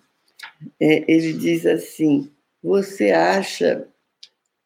É, 0.77 1.09
ele 1.09 1.31
diz 1.31 1.65
assim: 1.65 2.29
Você 2.61 3.11
acha 3.11 3.87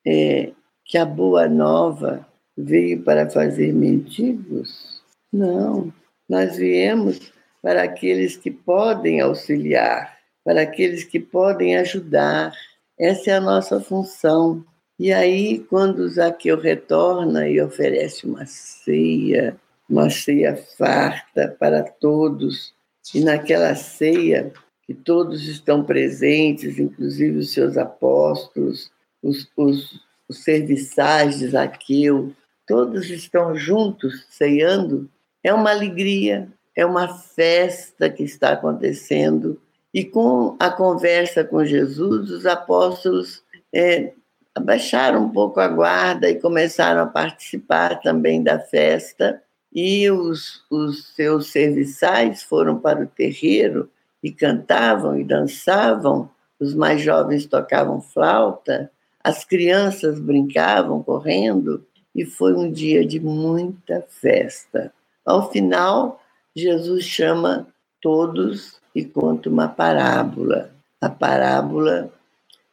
é, 0.04 0.52
que 0.84 0.98
a 0.98 1.06
boa 1.06 1.48
nova 1.48 2.28
veio 2.58 3.04
para 3.04 3.30
fazer 3.30 3.72
mendigos? 3.72 5.04
Não, 5.32 5.94
nós 6.28 6.58
viemos 6.58 7.32
para 7.62 7.84
aqueles 7.84 8.36
que 8.36 8.50
podem 8.50 9.22
auxiliar 9.22 10.18
para 10.44 10.64
aqueles 10.64 11.04
que 11.04 11.20
podem 11.20 11.78
ajudar. 11.78 12.52
Essa 13.00 13.30
é 13.30 13.34
a 13.36 13.42
nossa 13.42 13.80
função. 13.80 14.66
E 15.00 15.14
aí, 15.14 15.60
quando 15.60 16.10
Zaqueu 16.10 16.60
retorna 16.60 17.48
e 17.48 17.62
oferece 17.62 18.26
uma 18.26 18.44
ceia, 18.48 19.56
uma 19.90 20.10
ceia 20.10 20.56
farta 20.78 21.56
para 21.60 21.84
todos, 21.84 22.74
e 23.14 23.22
naquela 23.22 23.76
ceia 23.76 24.54
que 24.86 24.94
todos 24.94 25.48
estão 25.48 25.84
presentes, 25.84 26.80
inclusive 26.80 27.40
os 27.40 27.52
seus 27.52 27.78
apóstolos, 27.78 28.92
os, 29.22 29.50
os, 29.56 30.02
os 30.28 30.44
serviçais 30.44 31.40
de 31.40 31.50
Zaqueu, 31.50 32.34
todos 32.68 33.10
estão 33.10 33.56
juntos 33.56 34.26
ceando, 34.30 35.10
é 35.44 35.54
uma 35.54 35.72
alegria, 35.72 36.50
é 36.76 36.86
uma 36.86 37.08
festa 37.08 38.10
que 38.10 38.24
está 38.24 38.54
acontecendo. 38.54 39.60
E 39.94 40.04
com 40.04 40.56
a 40.60 40.72
conversa 40.72 41.44
com 41.44 41.64
Jesus, 41.64 42.32
os 42.32 42.46
apóstolos 42.46 43.44
é, 43.72 44.14
abaixaram 44.56 45.26
um 45.26 45.30
pouco 45.30 45.60
a 45.60 45.68
guarda 45.68 46.30
e 46.30 46.40
começaram 46.40 47.02
a 47.02 47.08
participar 47.08 48.02
também 48.02 48.42
da 48.42 48.60
festa. 48.60 49.42
E 49.74 50.10
os, 50.12 50.64
os 50.70 51.08
seus 51.16 51.48
serviçais 51.48 52.44
foram 52.44 52.78
para 52.78 53.04
o 53.04 53.08
terreiro 53.08 53.90
e 54.22 54.32
cantavam 54.32 55.20
e 55.20 55.24
dançavam. 55.24 56.30
Os 56.60 56.76
mais 56.76 57.02
jovens 57.02 57.46
tocavam 57.46 58.00
flauta, 58.00 58.92
as 59.24 59.44
crianças 59.44 60.20
brincavam 60.20 61.02
correndo, 61.02 61.86
e 62.14 62.26
foi 62.26 62.54
um 62.54 62.72
dia 62.72 63.06
de 63.06 63.20
muita 63.20 64.06
festa. 64.08 64.94
Ao 65.26 65.52
final, 65.52 66.22
Jesus 66.56 67.06
chama 67.06 67.68
todos 68.02 68.80
e 68.94 69.04
conta 69.04 69.50
uma 69.50 69.68
parábola. 69.68 70.70
A 71.02 71.10
parábola 71.10 72.12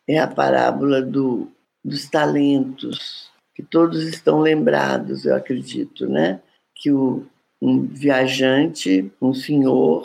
é 0.06 0.18
a 0.18 0.26
parábola 0.26 1.00
do, 1.00 1.48
dos 1.84 2.08
talentos, 2.08 3.30
que 3.54 3.62
todos 3.62 4.02
estão 4.04 4.40
lembrados, 4.40 5.24
eu 5.24 5.34
acredito, 5.34 6.06
né? 6.06 6.40
Que 6.80 6.90
o, 6.90 7.26
um 7.60 7.86
viajante, 7.86 9.12
um 9.20 9.34
senhor, 9.34 10.02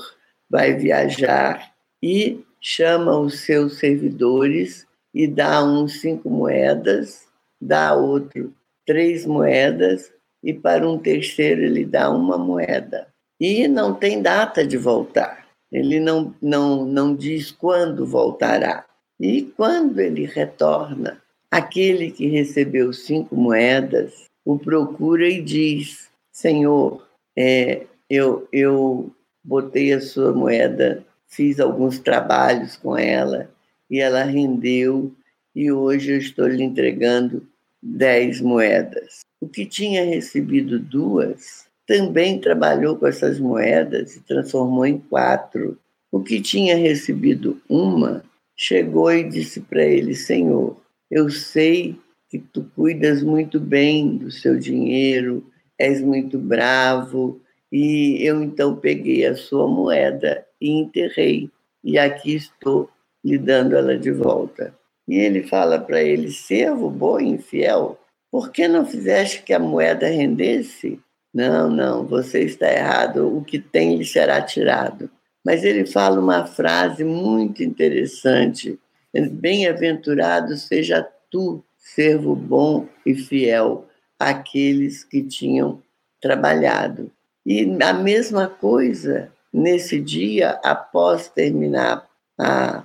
vai 0.50 0.74
viajar 0.74 1.74
e 2.04 2.44
chama 2.62 3.18
os 3.18 3.40
seus 3.40 3.80
servidores 3.80 4.86
e 5.14 5.28
dá 5.28 5.64
uns 5.64 6.02
cinco 6.02 6.30
moedas, 6.30 7.26
dá 7.60 7.96
outro 7.96 8.54
três 8.86 9.26
moedas 9.26 10.12
e 10.44 10.54
para 10.54 10.88
um 10.88 10.98
terceiro 10.98 11.62
ele 11.62 11.84
dá 11.84 12.10
uma 12.12 12.38
moeda. 12.38 13.08
E 13.40 13.68
não 13.68 13.94
tem 13.94 14.22
data 14.22 14.66
de 14.66 14.78
voltar. 14.78 15.46
Ele 15.72 16.00
não, 16.00 16.34
não, 16.42 16.86
não 16.86 17.16
diz 17.16 17.52
quando 17.52 18.06
voltará. 18.06 18.86
E 19.20 19.42
quando 19.42 20.00
ele 20.00 20.26
retorna, 20.26 21.22
aquele 21.50 22.12
que 22.12 22.28
recebeu 22.28 22.94
cinco 22.94 23.36
moedas 23.36 24.26
o 24.46 24.60
procura 24.60 25.28
e 25.28 25.42
diz: 25.42 26.10
Senhor, 26.36 27.08
é, 27.34 27.88
eu, 28.10 28.46
eu 28.52 29.10
botei 29.42 29.94
a 29.94 30.02
sua 30.02 30.34
moeda, 30.34 31.02
fiz 31.30 31.62
alguns 31.62 31.98
trabalhos 31.98 32.76
com 32.76 32.98
ela 32.98 33.50
e 33.90 34.02
ela 34.02 34.22
rendeu, 34.26 35.16
e 35.56 35.72
hoje 35.72 36.12
eu 36.12 36.18
estou 36.18 36.46
lhe 36.46 36.62
entregando 36.62 37.48
dez 37.82 38.42
moedas. 38.42 39.22
O 39.40 39.48
que 39.48 39.66
tinha 39.66 40.04
recebido 40.04 40.78
duas 40.78 41.68
também 41.88 42.38
trabalhou 42.38 42.98
com 42.98 43.08
essas 43.08 43.40
moedas 43.40 44.18
e 44.18 44.22
transformou 44.22 44.86
em 44.86 44.98
quatro. 44.98 45.80
O 46.12 46.22
que 46.22 46.42
tinha 46.42 46.76
recebido 46.76 47.62
uma 47.70 48.26
chegou 48.58 49.10
e 49.10 49.24
disse 49.24 49.62
para 49.62 49.86
ele: 49.86 50.14
Senhor, 50.14 50.76
eu 51.10 51.30
sei 51.30 51.98
que 52.30 52.40
tu 52.40 52.70
cuidas 52.76 53.24
muito 53.24 53.58
bem 53.58 54.18
do 54.18 54.30
seu 54.30 54.60
dinheiro, 54.60 55.50
és 55.78 56.02
muito 56.02 56.38
bravo, 56.38 57.42
e 57.72 58.26
eu 58.26 58.42
então 58.42 58.76
peguei 58.76 59.26
a 59.26 59.36
sua 59.36 59.68
moeda 59.68 60.46
e 60.62 60.70
enterrei, 60.70 61.50
e 61.84 61.98
aqui 61.98 62.36
estou 62.36 62.90
lhe 63.24 63.38
dando 63.38 63.76
ela 63.76 63.98
de 63.98 64.12
volta. 64.12 64.74
E 65.08 65.16
ele 65.16 65.44
fala 65.44 65.80
para 65.80 66.02
ele: 66.02 66.32
servo 66.32 66.90
bom 66.90 67.20
e 67.20 67.28
infiel, 67.28 68.00
por 68.32 68.52
que 68.52 68.68
não 68.68 68.86
fizeste 68.86 69.44
que 69.44 69.54
a 69.54 69.60
moeda 69.60 70.08
rendesse? 70.08 71.00
Não, 71.34 71.70
não, 71.70 72.06
você 72.06 72.42
está 72.44 72.72
errado, 72.72 73.36
o 73.36 73.44
que 73.44 73.60
tem 73.60 73.98
lhe 73.98 74.06
será 74.06 74.42
tirado. 74.42 75.10
Mas 75.44 75.64
ele 75.64 75.86
fala 75.86 76.20
uma 76.20 76.46
frase 76.46 77.04
muito 77.04 77.64
interessante: 77.64 78.80
Bem-aventurado 79.14 80.56
seja 80.58 81.08
tu, 81.30 81.64
servo 81.78 82.36
bom 82.36 82.88
e 83.06 83.14
fiel, 83.16 83.88
aqueles 84.20 85.04
que 85.04 85.24
tinham 85.24 85.82
trabalhado. 86.22 87.12
E 87.46 87.78
a 87.82 87.94
mesma 87.94 88.48
coisa 88.48 89.32
nesse 89.54 90.00
dia, 90.00 90.60
após 90.64 91.28
terminar 91.28 92.08
a 92.38 92.84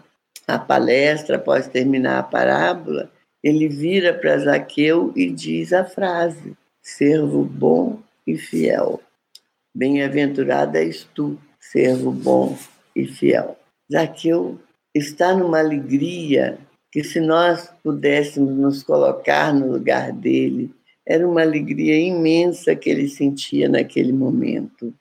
a 0.51 0.59
palestra, 0.59 1.37
após 1.37 1.69
terminar 1.69 2.19
a 2.19 2.23
parábola, 2.23 3.11
ele 3.43 3.69
vira 3.69 4.12
para 4.12 4.38
Zaqueu 4.38 5.12
e 5.14 5.31
diz 5.31 5.73
a 5.73 5.85
frase: 5.85 6.57
servo 6.83 7.45
bom 7.45 8.01
e 8.27 8.37
fiel. 8.37 9.01
Bem-aventurado 9.75 10.77
és 10.77 11.07
tu, 11.14 11.38
servo 11.61 12.11
bom 12.11 12.59
e 12.95 13.07
fiel. 13.07 13.57
Zaqueu 13.90 14.59
está 14.95 15.35
numa 15.35 15.61
alegria 15.61 16.59
que, 16.90 17.05
se 17.05 17.21
nós 17.21 17.73
pudéssemos 17.83 18.53
nos 18.57 18.83
colocar 18.83 19.55
no 19.55 19.73
lugar 19.73 20.12
dele, 20.12 20.75
era 21.11 21.29
uma 21.29 21.42
alegria 21.42 21.99
imensa 21.99 22.77
que 22.77 22.88
ele 22.88 23.09
sentia 23.09 23.68
naquele 23.68 24.12
momento. 24.12 24.94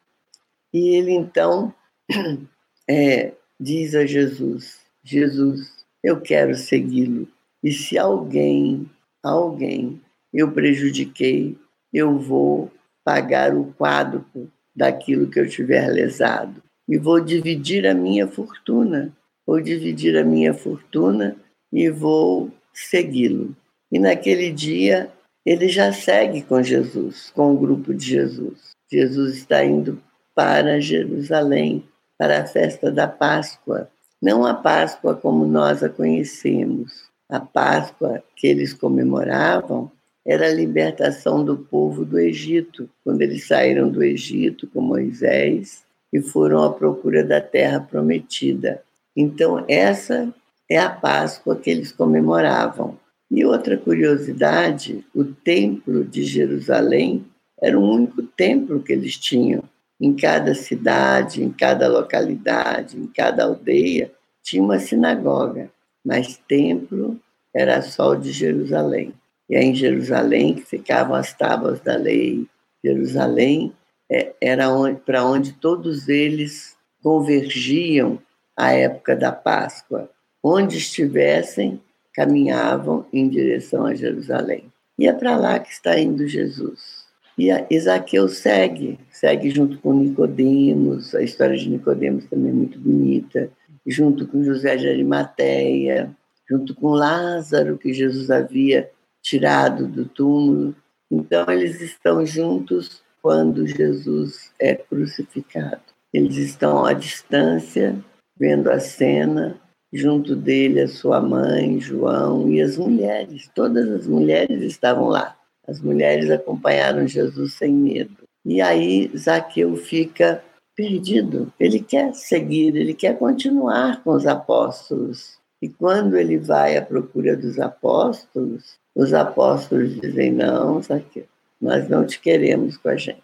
E 0.74 0.96
ele 0.96 1.12
então 1.12 1.72
é, 2.90 3.34
diz 3.60 3.94
a 3.94 4.08
Jesus: 4.08 4.80
Jesus, 5.04 5.72
eu 6.04 6.20
quero 6.20 6.56
segui-lo. 6.56 7.28
E 7.64 7.72
se 7.72 7.96
alguém, 7.96 8.90
alguém 9.22 10.02
eu 10.34 10.52
prejudiquei, 10.52 11.56
eu 11.94 12.18
vou 12.18 12.72
pagar 13.04 13.54
o 13.54 13.72
quádruplo 13.78 14.52
daquilo 14.76 15.30
que 15.30 15.40
eu 15.40 15.48
tiver 15.48 15.88
lesado. 15.90 16.64
E 16.88 16.98
vou 16.98 17.20
dividir 17.20 17.86
a 17.86 17.94
minha 17.94 18.26
fortuna. 18.26 19.16
Vou 19.46 19.62
dividir 19.62 20.18
a 20.18 20.24
minha 20.24 20.56
fortuna 20.56 21.36
e 21.72 21.88
vou 21.88 22.52
segui-lo. 22.74 23.56
E 23.92 24.00
naquele 24.00 24.52
dia, 24.52 25.12
ele 25.46 25.68
já 25.68 25.92
segue 25.92 26.42
com 26.42 26.62
Jesus, 26.62 27.32
com 27.34 27.54
o 27.54 27.58
grupo 27.58 27.94
de 27.94 28.06
Jesus. 28.06 28.72
Jesus 28.92 29.38
está 29.38 29.64
indo 29.64 30.02
para 30.36 30.80
Jerusalém, 30.80 31.84
para 32.18 32.42
a 32.42 32.46
festa 32.46 32.92
da 32.92 33.08
Páscoa. 33.08 33.90
Não 34.22 34.46
a 34.46 34.54
Páscoa 34.54 35.16
como 35.16 35.46
nós 35.46 35.84
a 35.84 35.90
conhecemos. 35.90 37.10
A 37.30 37.40
Páscoa 37.40 38.24
que 38.36 38.48
eles 38.48 38.74
comemoravam 38.74 39.92
era 40.26 40.48
a 40.48 40.54
libertação 40.54 41.44
do 41.44 41.58
povo 41.58 42.04
do 42.04 42.20
Egito, 42.20 42.90
quando 43.04 43.22
eles 43.22 43.48
saíram 43.48 43.90
do 43.90 44.04
Egito 44.04 44.68
com 44.68 44.82
Moisés 44.82 45.84
e 46.12 46.22
foram 46.22 46.64
à 46.64 46.74
procura 46.74 47.24
da 47.24 47.40
terra 47.40 47.80
prometida. 47.80 48.84
Então, 49.16 49.64
essa 49.68 50.34
é 50.70 50.78
a 50.78 50.90
Páscoa 50.90 51.56
que 51.56 51.70
eles 51.70 51.92
comemoravam. 51.92 52.98
E 53.30 53.46
outra 53.46 53.78
curiosidade: 53.78 55.06
o 55.14 55.24
Templo 55.24 56.04
de 56.04 56.24
Jerusalém 56.24 57.26
era 57.62 57.78
o 57.78 57.84
único 57.84 58.24
templo 58.24 58.82
que 58.82 58.94
eles 58.94 59.18
tinham 59.18 59.64
em 60.00 60.16
cada 60.16 60.56
cidade, 60.56 61.44
em 61.44 61.52
cada 61.52 61.88
localidade, 61.88 62.98
em 62.98 63.08
cada 63.08 63.44
aldeia, 63.44 64.12
tinha 64.42 64.64
uma 64.64 64.80
sinagoga, 64.80 65.70
mas 66.04 66.38
templo 66.48 67.20
era 67.54 67.82
só 67.82 68.12
o 68.12 68.16
de 68.16 68.32
Jerusalém. 68.32 69.14
E 69.50 69.56
é 69.56 69.64
em 69.64 69.76
Jerusalém 69.76 70.56
que 70.56 70.62
ficavam 70.62 71.16
as 71.16 71.34
tábuas 71.34 71.80
da 71.82 71.98
lei. 71.98 72.48
Jerusalém 72.84 73.74
é, 74.10 74.34
era 74.42 74.68
para 75.06 75.26
onde 75.26 75.54
todos 75.54 76.08
eles 76.08 76.78
convergiam 77.04 78.20
à 78.56 78.72
época 78.72 79.16
da 79.16 79.32
Páscoa. 79.32 80.10
Onde 80.42 80.78
estivessem, 80.78 81.82
caminhavam 82.14 83.06
em 83.14 83.28
direção 83.30 83.86
a 83.86 83.94
Jerusalém. 83.94 84.72
E 84.98 85.08
é 85.08 85.14
para 85.14 85.38
lá 85.38 85.60
que 85.60 85.72
está 85.72 85.98
indo 86.00 86.28
Jesus. 86.28 87.08
E 87.38 87.48
Isaqueu 87.74 88.28
segue, 88.28 89.00
segue 89.10 89.50
junto 89.50 89.80
com 89.80 89.94
Nicodemos, 89.94 91.16
a 91.16 91.22
história 91.22 91.58
de 91.58 91.70
Nicodemos 91.70 92.26
também 92.26 92.52
é 92.52 92.54
muito 92.54 92.78
bonita, 92.78 93.50
junto 93.88 94.28
com 94.28 94.44
José 94.44 94.76
de 94.76 94.90
Arimateia, 94.90 96.14
junto 96.50 96.76
com 96.76 96.90
Lázaro, 96.90 97.78
que 97.78 97.94
Jesus 97.94 98.30
havia 98.30 98.90
tirado 99.22 99.88
do 99.88 100.06
túmulo. 100.06 100.76
Então, 101.10 101.46
eles 101.50 101.80
estão 101.80 102.26
juntos 102.26 103.02
quando 103.22 103.66
Jesus 103.66 104.52
é 104.60 104.76
crucificado. 104.76 105.82
Eles 106.14 106.36
estão 106.38 106.86
à 106.86 106.94
distância, 106.94 107.96
vendo 108.38 108.70
a 108.70 108.80
cena, 108.80 109.60
junto 109.92 110.36
dele 110.36 110.82
a 110.82 110.88
sua 110.88 111.22
mãe, 111.22 111.80
João 111.80 112.50
e 112.52 112.62
as 112.62 112.78
mulheres. 112.78 113.50
Todas 113.54 113.90
as 113.90 114.08
mulheres 114.08 114.62
estavam 114.62 115.08
lá. 115.08 115.36
As 115.68 115.82
mulheres 115.82 116.30
acompanharam 116.30 117.08
Jesus 117.08 117.54
sem 117.54 117.74
medo. 117.74 118.18
E 118.46 118.62
aí 118.62 119.12
Zaqueu 119.16 119.76
fica 119.76 120.44
perdido. 120.76 121.52
Ele 121.60 121.80
quer 121.80 122.14
seguir, 122.14 122.76
ele 122.76 122.94
quer 122.94 123.18
continuar 123.18 124.04
com 124.04 124.12
os 124.12 124.26
apóstolos. 124.26 125.38
E 125.62 125.68
quando 125.68 126.18
ele 126.18 126.38
vai 126.38 126.78
à 126.78 126.82
procura 126.82 127.36
dos 127.36 127.60
apóstolos, 127.60 128.78
os 128.96 129.14
apóstolos 129.14 130.00
dizem: 130.00 130.32
Não, 130.32 130.82
Zaqueu, 130.82 131.26
nós 131.62 131.90
não 131.90 132.06
te 132.06 132.20
queremos 132.20 132.78
com 132.78 132.90
a 132.90 132.96
gente. 132.96 133.22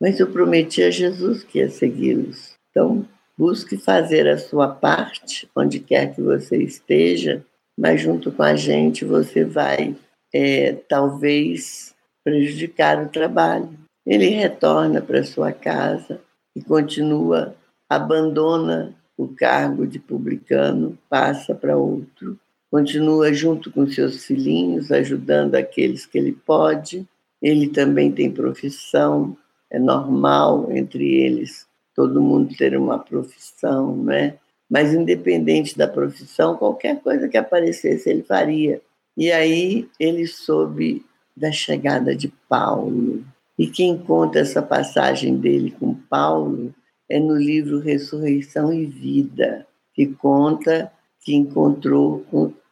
Mas 0.00 0.20
eu 0.20 0.30
prometi 0.30 0.82
a 0.82 0.90
Jesus 0.90 1.42
que 1.42 1.58
ia 1.58 1.70
segui-los. 1.70 2.54
Então, 2.70 3.06
busque 3.36 3.76
fazer 3.76 4.28
a 4.28 4.38
sua 4.38 4.68
parte, 4.68 5.48
onde 5.54 5.80
quer 5.80 6.14
que 6.14 6.20
você 6.20 6.56
esteja, 6.58 7.44
mas 7.78 8.00
junto 8.00 8.30
com 8.30 8.42
a 8.42 8.54
gente 8.54 9.04
você 9.04 9.44
vai, 9.44 9.96
é, 10.32 10.72
talvez, 10.88 11.94
prejudicar 12.22 13.02
o 13.02 13.08
trabalho. 13.08 13.68
Ele 14.06 14.28
retorna 14.28 15.00
para 15.00 15.24
sua 15.24 15.52
casa 15.52 16.20
e 16.54 16.62
continua, 16.62 17.54
abandona 17.88 18.94
o 19.16 19.28
cargo 19.28 19.86
de 19.86 19.98
publicano, 19.98 20.98
passa 21.08 21.54
para 21.54 21.76
outro, 21.76 22.38
continua 22.70 23.32
junto 23.32 23.70
com 23.70 23.86
seus 23.86 24.24
filhinhos, 24.24 24.90
ajudando 24.90 25.54
aqueles 25.54 26.06
que 26.06 26.18
ele 26.18 26.32
pode. 26.32 27.06
Ele 27.40 27.68
também 27.68 28.10
tem 28.10 28.30
profissão, 28.30 29.36
é 29.70 29.78
normal 29.78 30.70
entre 30.72 31.14
eles 31.14 31.66
todo 31.94 32.20
mundo 32.20 32.54
ter 32.56 32.76
uma 32.76 32.98
profissão, 32.98 33.96
né? 33.96 34.34
Mas 34.68 34.92
independente 34.92 35.76
da 35.76 35.86
profissão, 35.86 36.56
qualquer 36.56 37.00
coisa 37.00 37.28
que 37.28 37.36
aparecesse 37.36 38.08
ele 38.08 38.22
faria. 38.22 38.80
E 39.16 39.30
aí 39.30 39.88
ele 40.00 40.26
soube 40.26 41.04
da 41.36 41.52
chegada 41.52 42.14
de 42.14 42.28
Paulo. 42.48 43.24
E 43.58 43.66
quem 43.66 43.96
conta 43.96 44.40
essa 44.40 44.62
passagem 44.62 45.36
dele 45.36 45.70
com 45.70 45.94
Paulo 45.94 46.74
é 47.08 47.20
no 47.20 47.36
livro 47.36 47.78
Ressurreição 47.78 48.72
e 48.72 48.86
Vida, 48.86 49.66
que 49.94 50.06
conta 50.06 50.90
que 51.20 51.34
encontrou 51.34 52.24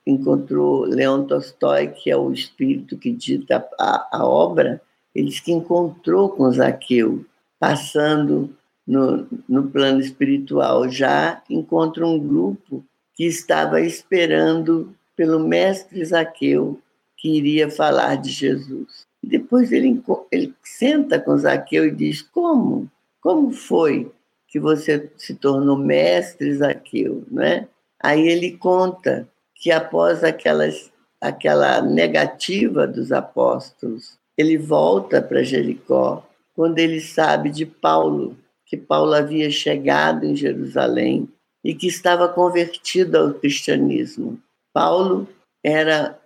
encontrou 0.04 0.80
Leon 0.80 1.24
Tolstói, 1.26 1.86
que 1.86 2.10
é 2.10 2.16
o 2.16 2.32
espírito 2.32 2.96
que 2.96 3.12
dita 3.12 3.64
a, 3.78 4.18
a 4.18 4.26
obra, 4.26 4.82
ele 5.14 5.28
disse 5.28 5.42
que 5.42 5.52
encontrou 5.52 6.30
com 6.30 6.50
Zaqueu, 6.50 7.24
passando 7.58 8.50
no, 8.86 9.26
no 9.48 9.68
plano 9.68 10.00
espiritual. 10.00 10.88
Já 10.88 11.42
encontra 11.48 12.06
um 12.06 12.18
grupo 12.18 12.84
que 13.14 13.24
estava 13.24 13.80
esperando 13.80 14.94
pelo 15.14 15.38
mestre 15.38 16.04
Zaqueu, 16.04 16.80
que 17.16 17.36
iria 17.36 17.70
falar 17.70 18.16
de 18.16 18.30
Jesus. 18.30 19.06
Depois 19.22 19.70
ele, 19.70 20.02
ele 20.30 20.54
senta 20.62 21.20
com 21.20 21.36
Zaqueu 21.36 21.86
e 21.86 21.90
diz: 21.90 22.22
Como? 22.22 22.90
Como 23.20 23.52
foi 23.52 24.10
que 24.48 24.58
você 24.58 25.10
se 25.16 25.34
tornou 25.34 25.76
mestre 25.76 26.52
Zaqueu? 26.54 27.24
Né? 27.30 27.68
Aí 28.02 28.26
ele 28.26 28.56
conta 28.56 29.28
que 29.54 29.70
após 29.70 30.24
aquelas, 30.24 30.90
aquela 31.20 31.80
negativa 31.80 32.84
dos 32.86 33.12
apóstolos, 33.12 34.18
ele 34.36 34.58
volta 34.58 35.22
para 35.22 35.44
Jericó 35.44 36.26
quando 36.54 36.78
ele 36.78 37.00
sabe 37.00 37.50
de 37.50 37.64
Paulo, 37.64 38.36
que 38.72 38.76
Paulo 38.78 39.12
havia 39.12 39.50
chegado 39.50 40.24
em 40.24 40.34
Jerusalém 40.34 41.28
e 41.62 41.74
que 41.74 41.86
estava 41.86 42.26
convertido 42.26 43.18
ao 43.18 43.34
cristianismo. 43.34 44.40
Paulo 44.72 45.28
era 45.62 46.18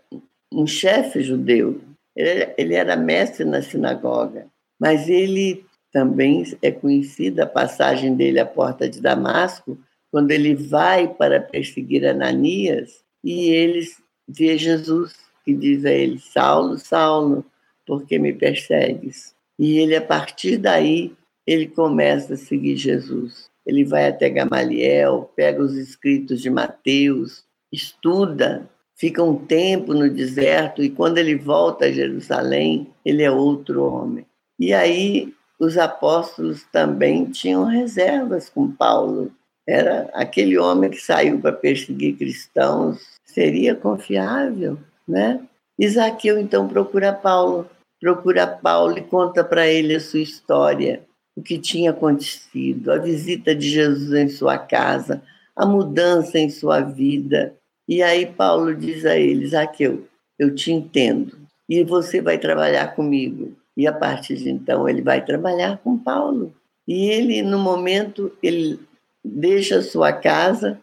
um 0.55 0.65
chefe 0.65 1.23
judeu, 1.23 1.81
ele 2.15 2.75
era 2.75 2.95
mestre 2.95 3.45
na 3.45 3.61
sinagoga, 3.61 4.47
mas 4.81 5.09
ele 5.09 5.67
também 5.93 6.45
é 6.63 6.71
conhecida 6.71 7.43
a 7.43 7.49
passagem 7.49 8.15
dele 8.15 8.39
à 8.39 8.47
porta 8.47 8.89
de 8.89 9.01
Damasco, 9.01 9.77
quando 10.13 10.31
ele 10.31 10.55
vai 10.55 11.13
para 11.13 11.41
perseguir 11.41 12.07
Ananias 12.07 13.03
e 13.25 13.51
eles 13.51 14.01
vê 14.29 14.57
Jesus 14.57 15.17
e 15.45 15.53
diz 15.53 15.85
a 15.85 15.91
ele: 15.91 16.21
Saulo, 16.21 16.79
Saulo, 16.79 17.45
por 17.85 18.07
que 18.07 18.21
me 18.21 18.33
persegues? 18.33 19.35
E 19.59 19.79
ele, 19.79 19.97
a 19.97 20.01
partir 20.01 20.59
daí, 20.59 21.13
ele 21.47 21.69
começa 21.69 22.35
a 22.35 22.37
seguir 22.37 22.77
Jesus. 22.77 23.49
Ele 23.65 23.85
vai 23.85 24.09
até 24.09 24.29
Gamaliel, 24.29 25.31
pega 25.37 25.63
os 25.63 25.75
escritos 25.75 26.41
de 26.41 26.51
Mateus, 26.51 27.45
estuda, 27.73 28.69
fica 28.97 29.23
um 29.23 29.37
tempo 29.37 29.95
no 29.95 30.11
deserto 30.11 30.83
e 30.83 30.91
quando 30.91 31.19
ele 31.19 31.37
volta 31.37 31.87
a 31.87 31.93
Jerusalém, 31.93 32.89
ele 33.05 33.23
é 33.23 33.31
outro 33.31 33.85
homem. 33.85 34.27
E 34.59 34.73
aí 34.73 35.33
os 35.59 35.79
apóstolos 35.79 36.65
também 36.73 37.27
tinham 37.27 37.65
reservas 37.65 38.49
com 38.49 38.71
Paulo. 38.71 39.33
Era 39.67 40.09
aquele 40.15 40.59
homem 40.59 40.91
que 40.91 41.01
saiu 41.01 41.41
para 41.41 41.53
perseguir 41.53 42.17
cristãos, 42.17 43.19
seria 43.25 43.75
confiável, 43.75 44.79
né? 45.07 45.41
Isaqueu 45.79 46.39
então 46.39 46.69
procura 46.69 47.13
Paulo, 47.13 47.69
procura 48.01 48.47
Paulo 48.47 48.97
e 48.97 49.03
conta 49.03 49.43
para 49.43 49.67
ele 49.67 49.95
a 49.95 50.01
sua 50.01 50.21
história 50.21 51.05
o 51.37 51.43
que 51.43 51.59
tinha 51.59 51.91
acontecido, 51.91 52.91
a 52.91 52.97
visita 52.99 53.55
de 53.55 53.69
Jesus 53.69 54.13
em 54.15 54.29
sua 54.29 54.57
casa, 54.57 55.23
a 55.55 55.67
mudança 55.67 56.39
em 56.39 56.49
sua 56.49 56.81
vida. 56.81 57.55
E 57.87 58.03
aí 58.03 58.27
Paulo 58.27 58.75
diz 58.75 59.05
a 59.05 59.17
eles: 59.17 59.51
Zaqueu, 59.51 60.09
eu 60.39 60.55
te 60.55 60.73
entendo 60.73 61.37
e 61.69 61.85
você 61.85 62.21
vai 62.21 62.39
trabalhar 62.39 62.95
comigo. 62.95 63.53
E 63.77 63.87
a 63.87 63.93
partir 63.93 64.37
de 64.37 64.49
então 64.49 64.89
ele 64.89 65.03
vai 65.03 65.25
trabalhar 65.25 65.79
com 65.79 65.99
Paulo. 65.99 66.55
E 66.89 67.11
ele, 67.11 67.43
no 67.43 67.59
momento, 67.59 68.33
ele 68.43 68.79
deixa 69.25 69.83
sua 69.83 70.13
casa, 70.13 70.81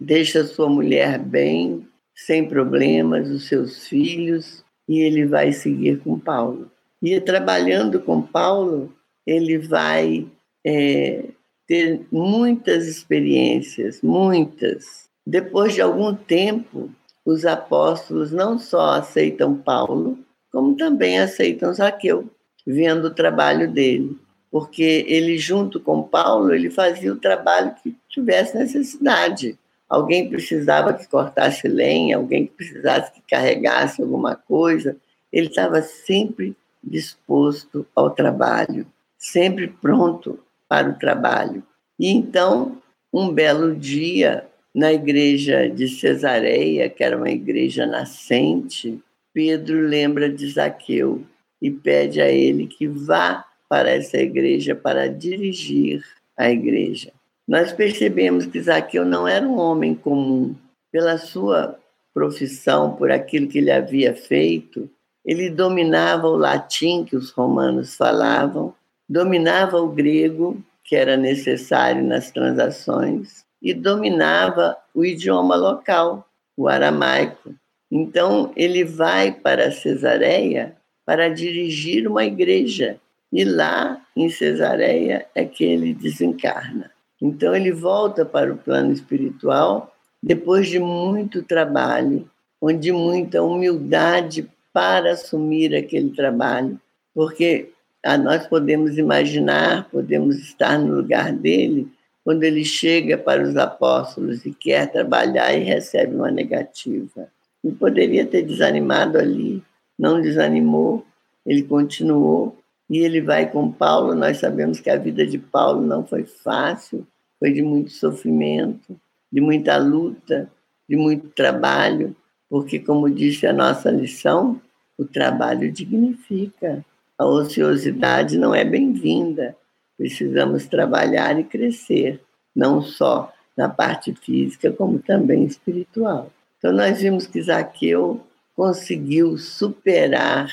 deixa 0.00 0.44
sua 0.44 0.68
mulher 0.68 1.18
bem, 1.18 1.86
sem 2.14 2.48
problemas, 2.48 3.30
os 3.30 3.46
seus 3.46 3.86
filhos, 3.86 4.64
e 4.88 5.00
ele 5.00 5.24
vai 5.24 5.52
seguir 5.52 6.00
com 6.00 6.18
Paulo. 6.18 6.70
E 7.00 7.20
trabalhando 7.20 8.00
com 8.00 8.20
Paulo, 8.20 8.92
ele 9.26 9.58
vai 9.58 10.26
é, 10.64 11.24
ter 11.66 12.06
muitas 12.12 12.86
experiências, 12.86 14.00
muitas. 14.02 15.08
Depois 15.26 15.74
de 15.74 15.80
algum 15.80 16.14
tempo, 16.14 16.90
os 17.24 17.44
apóstolos 17.44 18.30
não 18.30 18.58
só 18.58 18.92
aceitam 18.92 19.56
Paulo, 19.56 20.18
como 20.52 20.76
também 20.76 21.18
aceitam 21.18 21.74
Zaqueu, 21.74 22.30
vendo 22.64 23.06
o 23.06 23.14
trabalho 23.14 23.70
dele, 23.70 24.16
porque 24.50 25.04
ele 25.08 25.36
junto 25.36 25.80
com 25.80 26.02
Paulo 26.02 26.54
ele 26.54 26.70
fazia 26.70 27.12
o 27.12 27.18
trabalho 27.18 27.74
que 27.82 27.96
tivesse 28.08 28.56
necessidade. 28.56 29.58
Alguém 29.88 30.28
precisava 30.28 30.94
que 30.94 31.06
cortasse 31.08 31.66
lenha, 31.66 32.16
alguém 32.16 32.46
que 32.46 32.54
precisasse 32.54 33.12
que 33.12 33.22
carregasse 33.28 34.00
alguma 34.00 34.36
coisa, 34.36 34.96
ele 35.32 35.48
estava 35.48 35.82
sempre 35.82 36.56
disposto 36.82 37.84
ao 37.94 38.10
trabalho 38.10 38.86
sempre 39.26 39.66
pronto 39.66 40.38
para 40.68 40.88
o 40.88 40.94
trabalho. 40.94 41.62
E 41.98 42.10
então, 42.10 42.78
um 43.12 43.32
belo 43.32 43.74
dia, 43.74 44.46
na 44.74 44.92
igreja 44.92 45.68
de 45.68 45.88
Cesareia, 45.88 46.88
que 46.88 47.02
era 47.02 47.16
uma 47.16 47.30
igreja 47.30 47.86
nascente, 47.86 49.00
Pedro 49.32 49.80
lembra 49.80 50.30
de 50.30 50.48
Zaqueu 50.50 51.22
e 51.60 51.70
pede 51.70 52.20
a 52.20 52.28
ele 52.28 52.66
que 52.66 52.86
vá 52.86 53.44
para 53.68 53.90
essa 53.90 54.18
igreja 54.18 54.74
para 54.74 55.08
dirigir 55.08 56.04
a 56.36 56.50
igreja. 56.50 57.12
Nós 57.48 57.72
percebemos 57.72 58.46
que 58.46 58.60
Zaqueu 58.60 59.04
não 59.04 59.26
era 59.26 59.46
um 59.46 59.58
homem 59.58 59.94
comum. 59.94 60.54
Pela 60.92 61.18
sua 61.18 61.78
profissão, 62.14 62.94
por 62.94 63.10
aquilo 63.10 63.48
que 63.48 63.58
ele 63.58 63.70
havia 63.70 64.14
feito, 64.14 64.88
ele 65.24 65.50
dominava 65.50 66.28
o 66.28 66.36
latim 66.36 67.04
que 67.04 67.16
os 67.16 67.30
romanos 67.30 67.96
falavam, 67.96 68.72
dominava 69.08 69.80
o 69.80 69.88
grego, 69.88 70.62
que 70.84 70.96
era 70.96 71.16
necessário 71.16 72.04
nas 72.04 72.30
transações, 72.30 73.44
e 73.60 73.74
dominava 73.74 74.76
o 74.94 75.04
idioma 75.04 75.56
local, 75.56 76.28
o 76.56 76.68
aramaico. 76.68 77.54
Então, 77.90 78.52
ele 78.56 78.84
vai 78.84 79.32
para 79.32 79.70
Cesareia 79.70 80.76
para 81.04 81.28
dirigir 81.28 82.08
uma 82.08 82.24
igreja. 82.24 82.98
E 83.32 83.44
lá, 83.44 84.00
em 84.16 84.28
Cesareia, 84.28 85.26
é 85.34 85.44
que 85.44 85.64
ele 85.64 85.94
desencarna. 85.94 86.90
Então, 87.20 87.54
ele 87.54 87.72
volta 87.72 88.24
para 88.24 88.52
o 88.52 88.58
plano 88.58 88.92
espiritual 88.92 89.92
depois 90.22 90.68
de 90.68 90.78
muito 90.78 91.42
trabalho, 91.42 92.28
onde 92.60 92.90
muita 92.90 93.42
humildade 93.42 94.48
para 94.72 95.12
assumir 95.12 95.74
aquele 95.74 96.10
trabalho, 96.10 96.80
porque 97.14 97.70
nós 98.16 98.46
podemos 98.46 98.98
imaginar, 98.98 99.88
podemos 99.90 100.36
estar 100.36 100.78
no 100.78 100.96
lugar 100.96 101.32
dele, 101.32 101.90
quando 102.22 102.42
ele 102.42 102.64
chega 102.64 103.16
para 103.16 103.42
os 103.42 103.56
apóstolos 103.56 104.44
e 104.44 104.52
quer 104.52 104.90
trabalhar 104.90 105.52
e 105.54 105.62
recebe 105.62 106.14
uma 106.14 106.30
negativa. 106.30 107.28
Ele 107.62 107.74
poderia 107.74 108.26
ter 108.26 108.42
desanimado 108.42 109.18
ali, 109.18 109.62
não 109.98 110.20
desanimou, 110.20 111.06
ele 111.44 111.62
continuou 111.62 112.56
e 112.90 112.98
ele 112.98 113.20
vai 113.20 113.50
com 113.50 113.70
Paulo. 113.70 114.14
Nós 114.14 114.38
sabemos 114.38 114.80
que 114.80 114.90
a 114.90 114.96
vida 114.96 115.26
de 115.26 115.38
Paulo 115.38 115.86
não 115.86 116.04
foi 116.04 116.24
fácil, 116.24 117.06
foi 117.38 117.52
de 117.52 117.62
muito 117.62 117.90
sofrimento, 117.90 118.98
de 119.32 119.40
muita 119.40 119.76
luta, 119.76 120.50
de 120.88 120.96
muito 120.96 121.28
trabalho, 121.28 122.14
porque, 122.48 122.78
como 122.78 123.10
disse 123.10 123.46
a 123.46 123.52
nossa 123.52 123.90
lição, 123.90 124.60
o 124.96 125.04
trabalho 125.04 125.70
dignifica. 125.70 126.84
A 127.18 127.24
ociosidade 127.24 128.36
não 128.36 128.54
é 128.54 128.64
bem-vinda. 128.64 129.56
Precisamos 129.96 130.66
trabalhar 130.66 131.38
e 131.38 131.44
crescer, 131.44 132.20
não 132.54 132.82
só 132.82 133.32
na 133.56 133.68
parte 133.68 134.14
física, 134.14 134.70
como 134.70 134.98
também 134.98 135.44
espiritual. 135.44 136.30
Então, 136.58 136.72
nós 136.72 137.00
vimos 137.00 137.26
que 137.26 137.40
Zaqueu 137.40 138.20
conseguiu 138.54 139.38
superar 139.38 140.50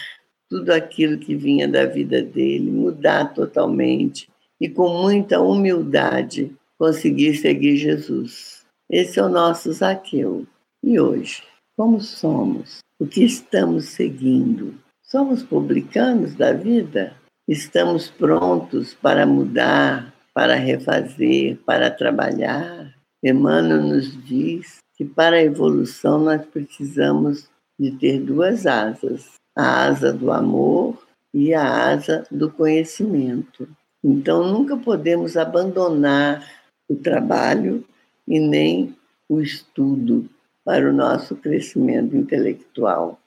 tudo 0.50 0.72
aquilo 0.72 1.18
que 1.18 1.36
vinha 1.36 1.68
da 1.68 1.86
vida 1.86 2.22
dele, 2.22 2.72
mudar 2.72 3.34
totalmente 3.34 4.30
e, 4.60 4.70
com 4.70 4.88
muita 5.02 5.42
humildade, 5.42 6.56
conseguir 6.78 7.36
seguir 7.36 7.76
Jesus. 7.76 8.66
Esse 8.90 9.20
é 9.20 9.24
o 9.24 9.30
nosso 9.30 9.72
Zaqueu. 9.74 10.46
E 10.82 11.00
hoje, 11.00 11.44
como 11.76 12.00
somos? 12.00 12.80
O 13.00 13.06
que 13.06 13.24
estamos 13.24 13.86
seguindo? 13.86 14.76
Somos 15.14 15.44
publicanos 15.44 16.34
da 16.34 16.54
vida? 16.54 17.14
Estamos 17.48 18.10
prontos 18.10 18.96
para 18.96 19.28
mudar, 19.28 20.12
para 20.34 20.56
refazer, 20.56 21.60
para 21.68 21.92
trabalhar? 21.92 22.96
Emmanuel 23.24 23.84
nos 23.84 24.26
diz 24.26 24.80
que 24.98 25.06
para 25.06 25.36
a 25.36 25.44
evolução 25.44 26.18
nós 26.18 26.44
precisamos 26.48 27.48
de 27.80 27.92
ter 27.92 28.22
duas 28.22 28.66
asas: 28.66 29.34
a 29.56 29.86
asa 29.86 30.12
do 30.12 30.32
amor 30.32 30.98
e 31.32 31.54
a 31.54 31.92
asa 31.92 32.26
do 32.32 32.50
conhecimento. 32.50 33.70
Então 34.04 34.52
nunca 34.52 34.76
podemos 34.76 35.38
abandonar 35.38 36.44
o 36.90 36.96
trabalho 36.96 37.86
e 38.28 38.40
nem 38.40 38.98
o 39.30 39.40
estudo 39.40 40.28
para 40.66 40.90
o 40.90 40.92
nosso 40.94 41.36
crescimento 41.36 42.18
intelectual. 42.18 43.20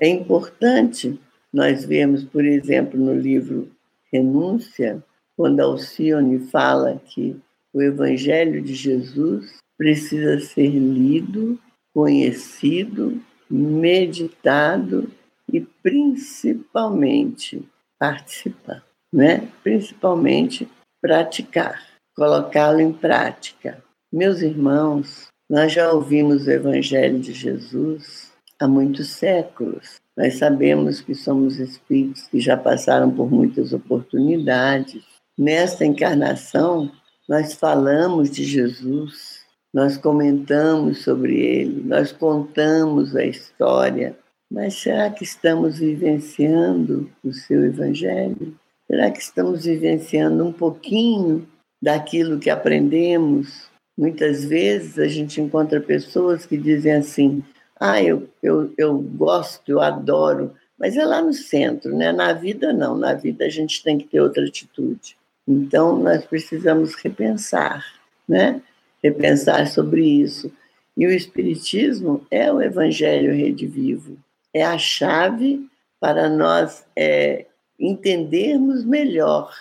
É 0.00 0.08
importante 0.08 1.18
nós 1.52 1.84
vemos, 1.84 2.24
por 2.24 2.44
exemplo, 2.44 2.98
no 2.98 3.14
livro 3.14 3.70
Renúncia, 4.12 5.02
quando 5.36 5.60
Alcione 5.60 6.40
fala 6.48 7.00
que 7.06 7.36
o 7.72 7.80
Evangelho 7.80 8.60
de 8.60 8.74
Jesus 8.74 9.58
precisa 9.78 10.40
ser 10.40 10.70
lido, 10.70 11.58
conhecido, 11.92 13.20
meditado 13.48 15.08
e 15.52 15.60
principalmente 15.60 17.62
participar, 17.98 18.84
né? 19.12 19.48
Principalmente 19.62 20.68
praticar, 21.00 21.86
colocá-lo 22.16 22.80
em 22.80 22.92
prática. 22.92 23.82
Meus 24.12 24.42
irmãos, 24.42 25.28
nós 25.48 25.72
já 25.72 25.92
ouvimos 25.92 26.46
o 26.46 26.50
Evangelho 26.50 27.20
de 27.20 27.32
Jesus 27.32 28.33
há 28.58 28.68
muitos 28.68 29.08
séculos. 29.08 30.00
Nós 30.16 30.38
sabemos 30.38 31.00
que 31.00 31.14
somos 31.14 31.58
espíritos 31.58 32.26
que 32.28 32.40
já 32.40 32.56
passaram 32.56 33.10
por 33.10 33.30
muitas 33.30 33.72
oportunidades. 33.72 35.02
Nesta 35.36 35.84
encarnação, 35.84 36.90
nós 37.28 37.54
falamos 37.54 38.30
de 38.30 38.44
Jesus, 38.44 39.40
nós 39.72 39.96
comentamos 39.96 41.02
sobre 41.02 41.40
ele, 41.40 41.82
nós 41.84 42.12
contamos 42.12 43.16
a 43.16 43.24
história. 43.24 44.16
Mas 44.50 44.74
será 44.74 45.10
que 45.10 45.24
estamos 45.24 45.78
vivenciando 45.78 47.10
o 47.24 47.32
seu 47.32 47.64
Evangelho? 47.64 48.54
Será 48.86 49.10
que 49.10 49.20
estamos 49.20 49.64
vivenciando 49.64 50.44
um 50.44 50.52
pouquinho 50.52 51.48
daquilo 51.82 52.38
que 52.38 52.50
aprendemos 52.50 53.68
Muitas 53.96 54.44
vezes 54.44 54.98
a 54.98 55.06
gente 55.06 55.40
encontra 55.40 55.80
pessoas 55.80 56.44
que 56.44 56.56
dizem 56.56 56.94
assim: 56.94 57.44
ah, 57.78 58.02
eu, 58.02 58.28
eu, 58.42 58.72
eu 58.78 58.98
gosto, 58.98 59.70
eu 59.70 59.80
adoro, 59.80 60.54
mas 60.78 60.96
é 60.96 61.04
lá 61.04 61.20
no 61.20 61.32
centro, 61.32 61.94
né? 61.94 62.12
Na 62.12 62.32
vida, 62.32 62.72
não. 62.72 62.96
Na 62.96 63.14
vida 63.14 63.44
a 63.44 63.48
gente 63.48 63.82
tem 63.82 63.98
que 63.98 64.06
ter 64.06 64.20
outra 64.20 64.44
atitude. 64.44 65.16
Então, 65.46 65.98
nós 65.98 66.24
precisamos 66.24 66.94
repensar, 66.94 67.84
né? 68.28 68.62
Repensar 69.02 69.66
sobre 69.66 70.04
isso. 70.04 70.50
E 70.96 71.06
o 71.06 71.10
Espiritismo 71.10 72.24
é 72.30 72.52
o 72.52 72.62
Evangelho 72.62 73.34
redivivo, 73.34 74.16
é 74.52 74.64
a 74.64 74.78
chave 74.78 75.66
para 75.98 76.28
nós 76.28 76.84
é, 76.94 77.46
entendermos 77.78 78.84
melhor 78.84 79.52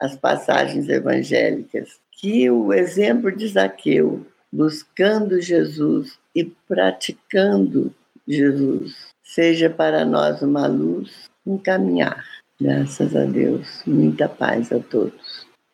as 0.00 0.16
passagens 0.16 0.88
evangélicas 0.88 2.00
que 2.12 2.50
o 2.50 2.72
exemplo 2.72 3.34
de 3.34 3.48
Zaqueu, 3.48 4.26
buscando 4.52 5.40
Jesus 5.40 6.18
e 6.34 6.44
praticando 6.44 7.94
Jesus, 8.26 9.08
seja 9.22 9.68
para 9.68 10.04
nós 10.04 10.42
uma 10.42 10.66
luz, 10.66 11.28
um 11.46 11.58
caminhar. 11.58 12.24
Graças 12.60 13.16
a 13.16 13.24
Deus. 13.24 13.82
Muita 13.86 14.28
paz 14.28 14.70
a 14.72 14.78
todos. 14.78 15.49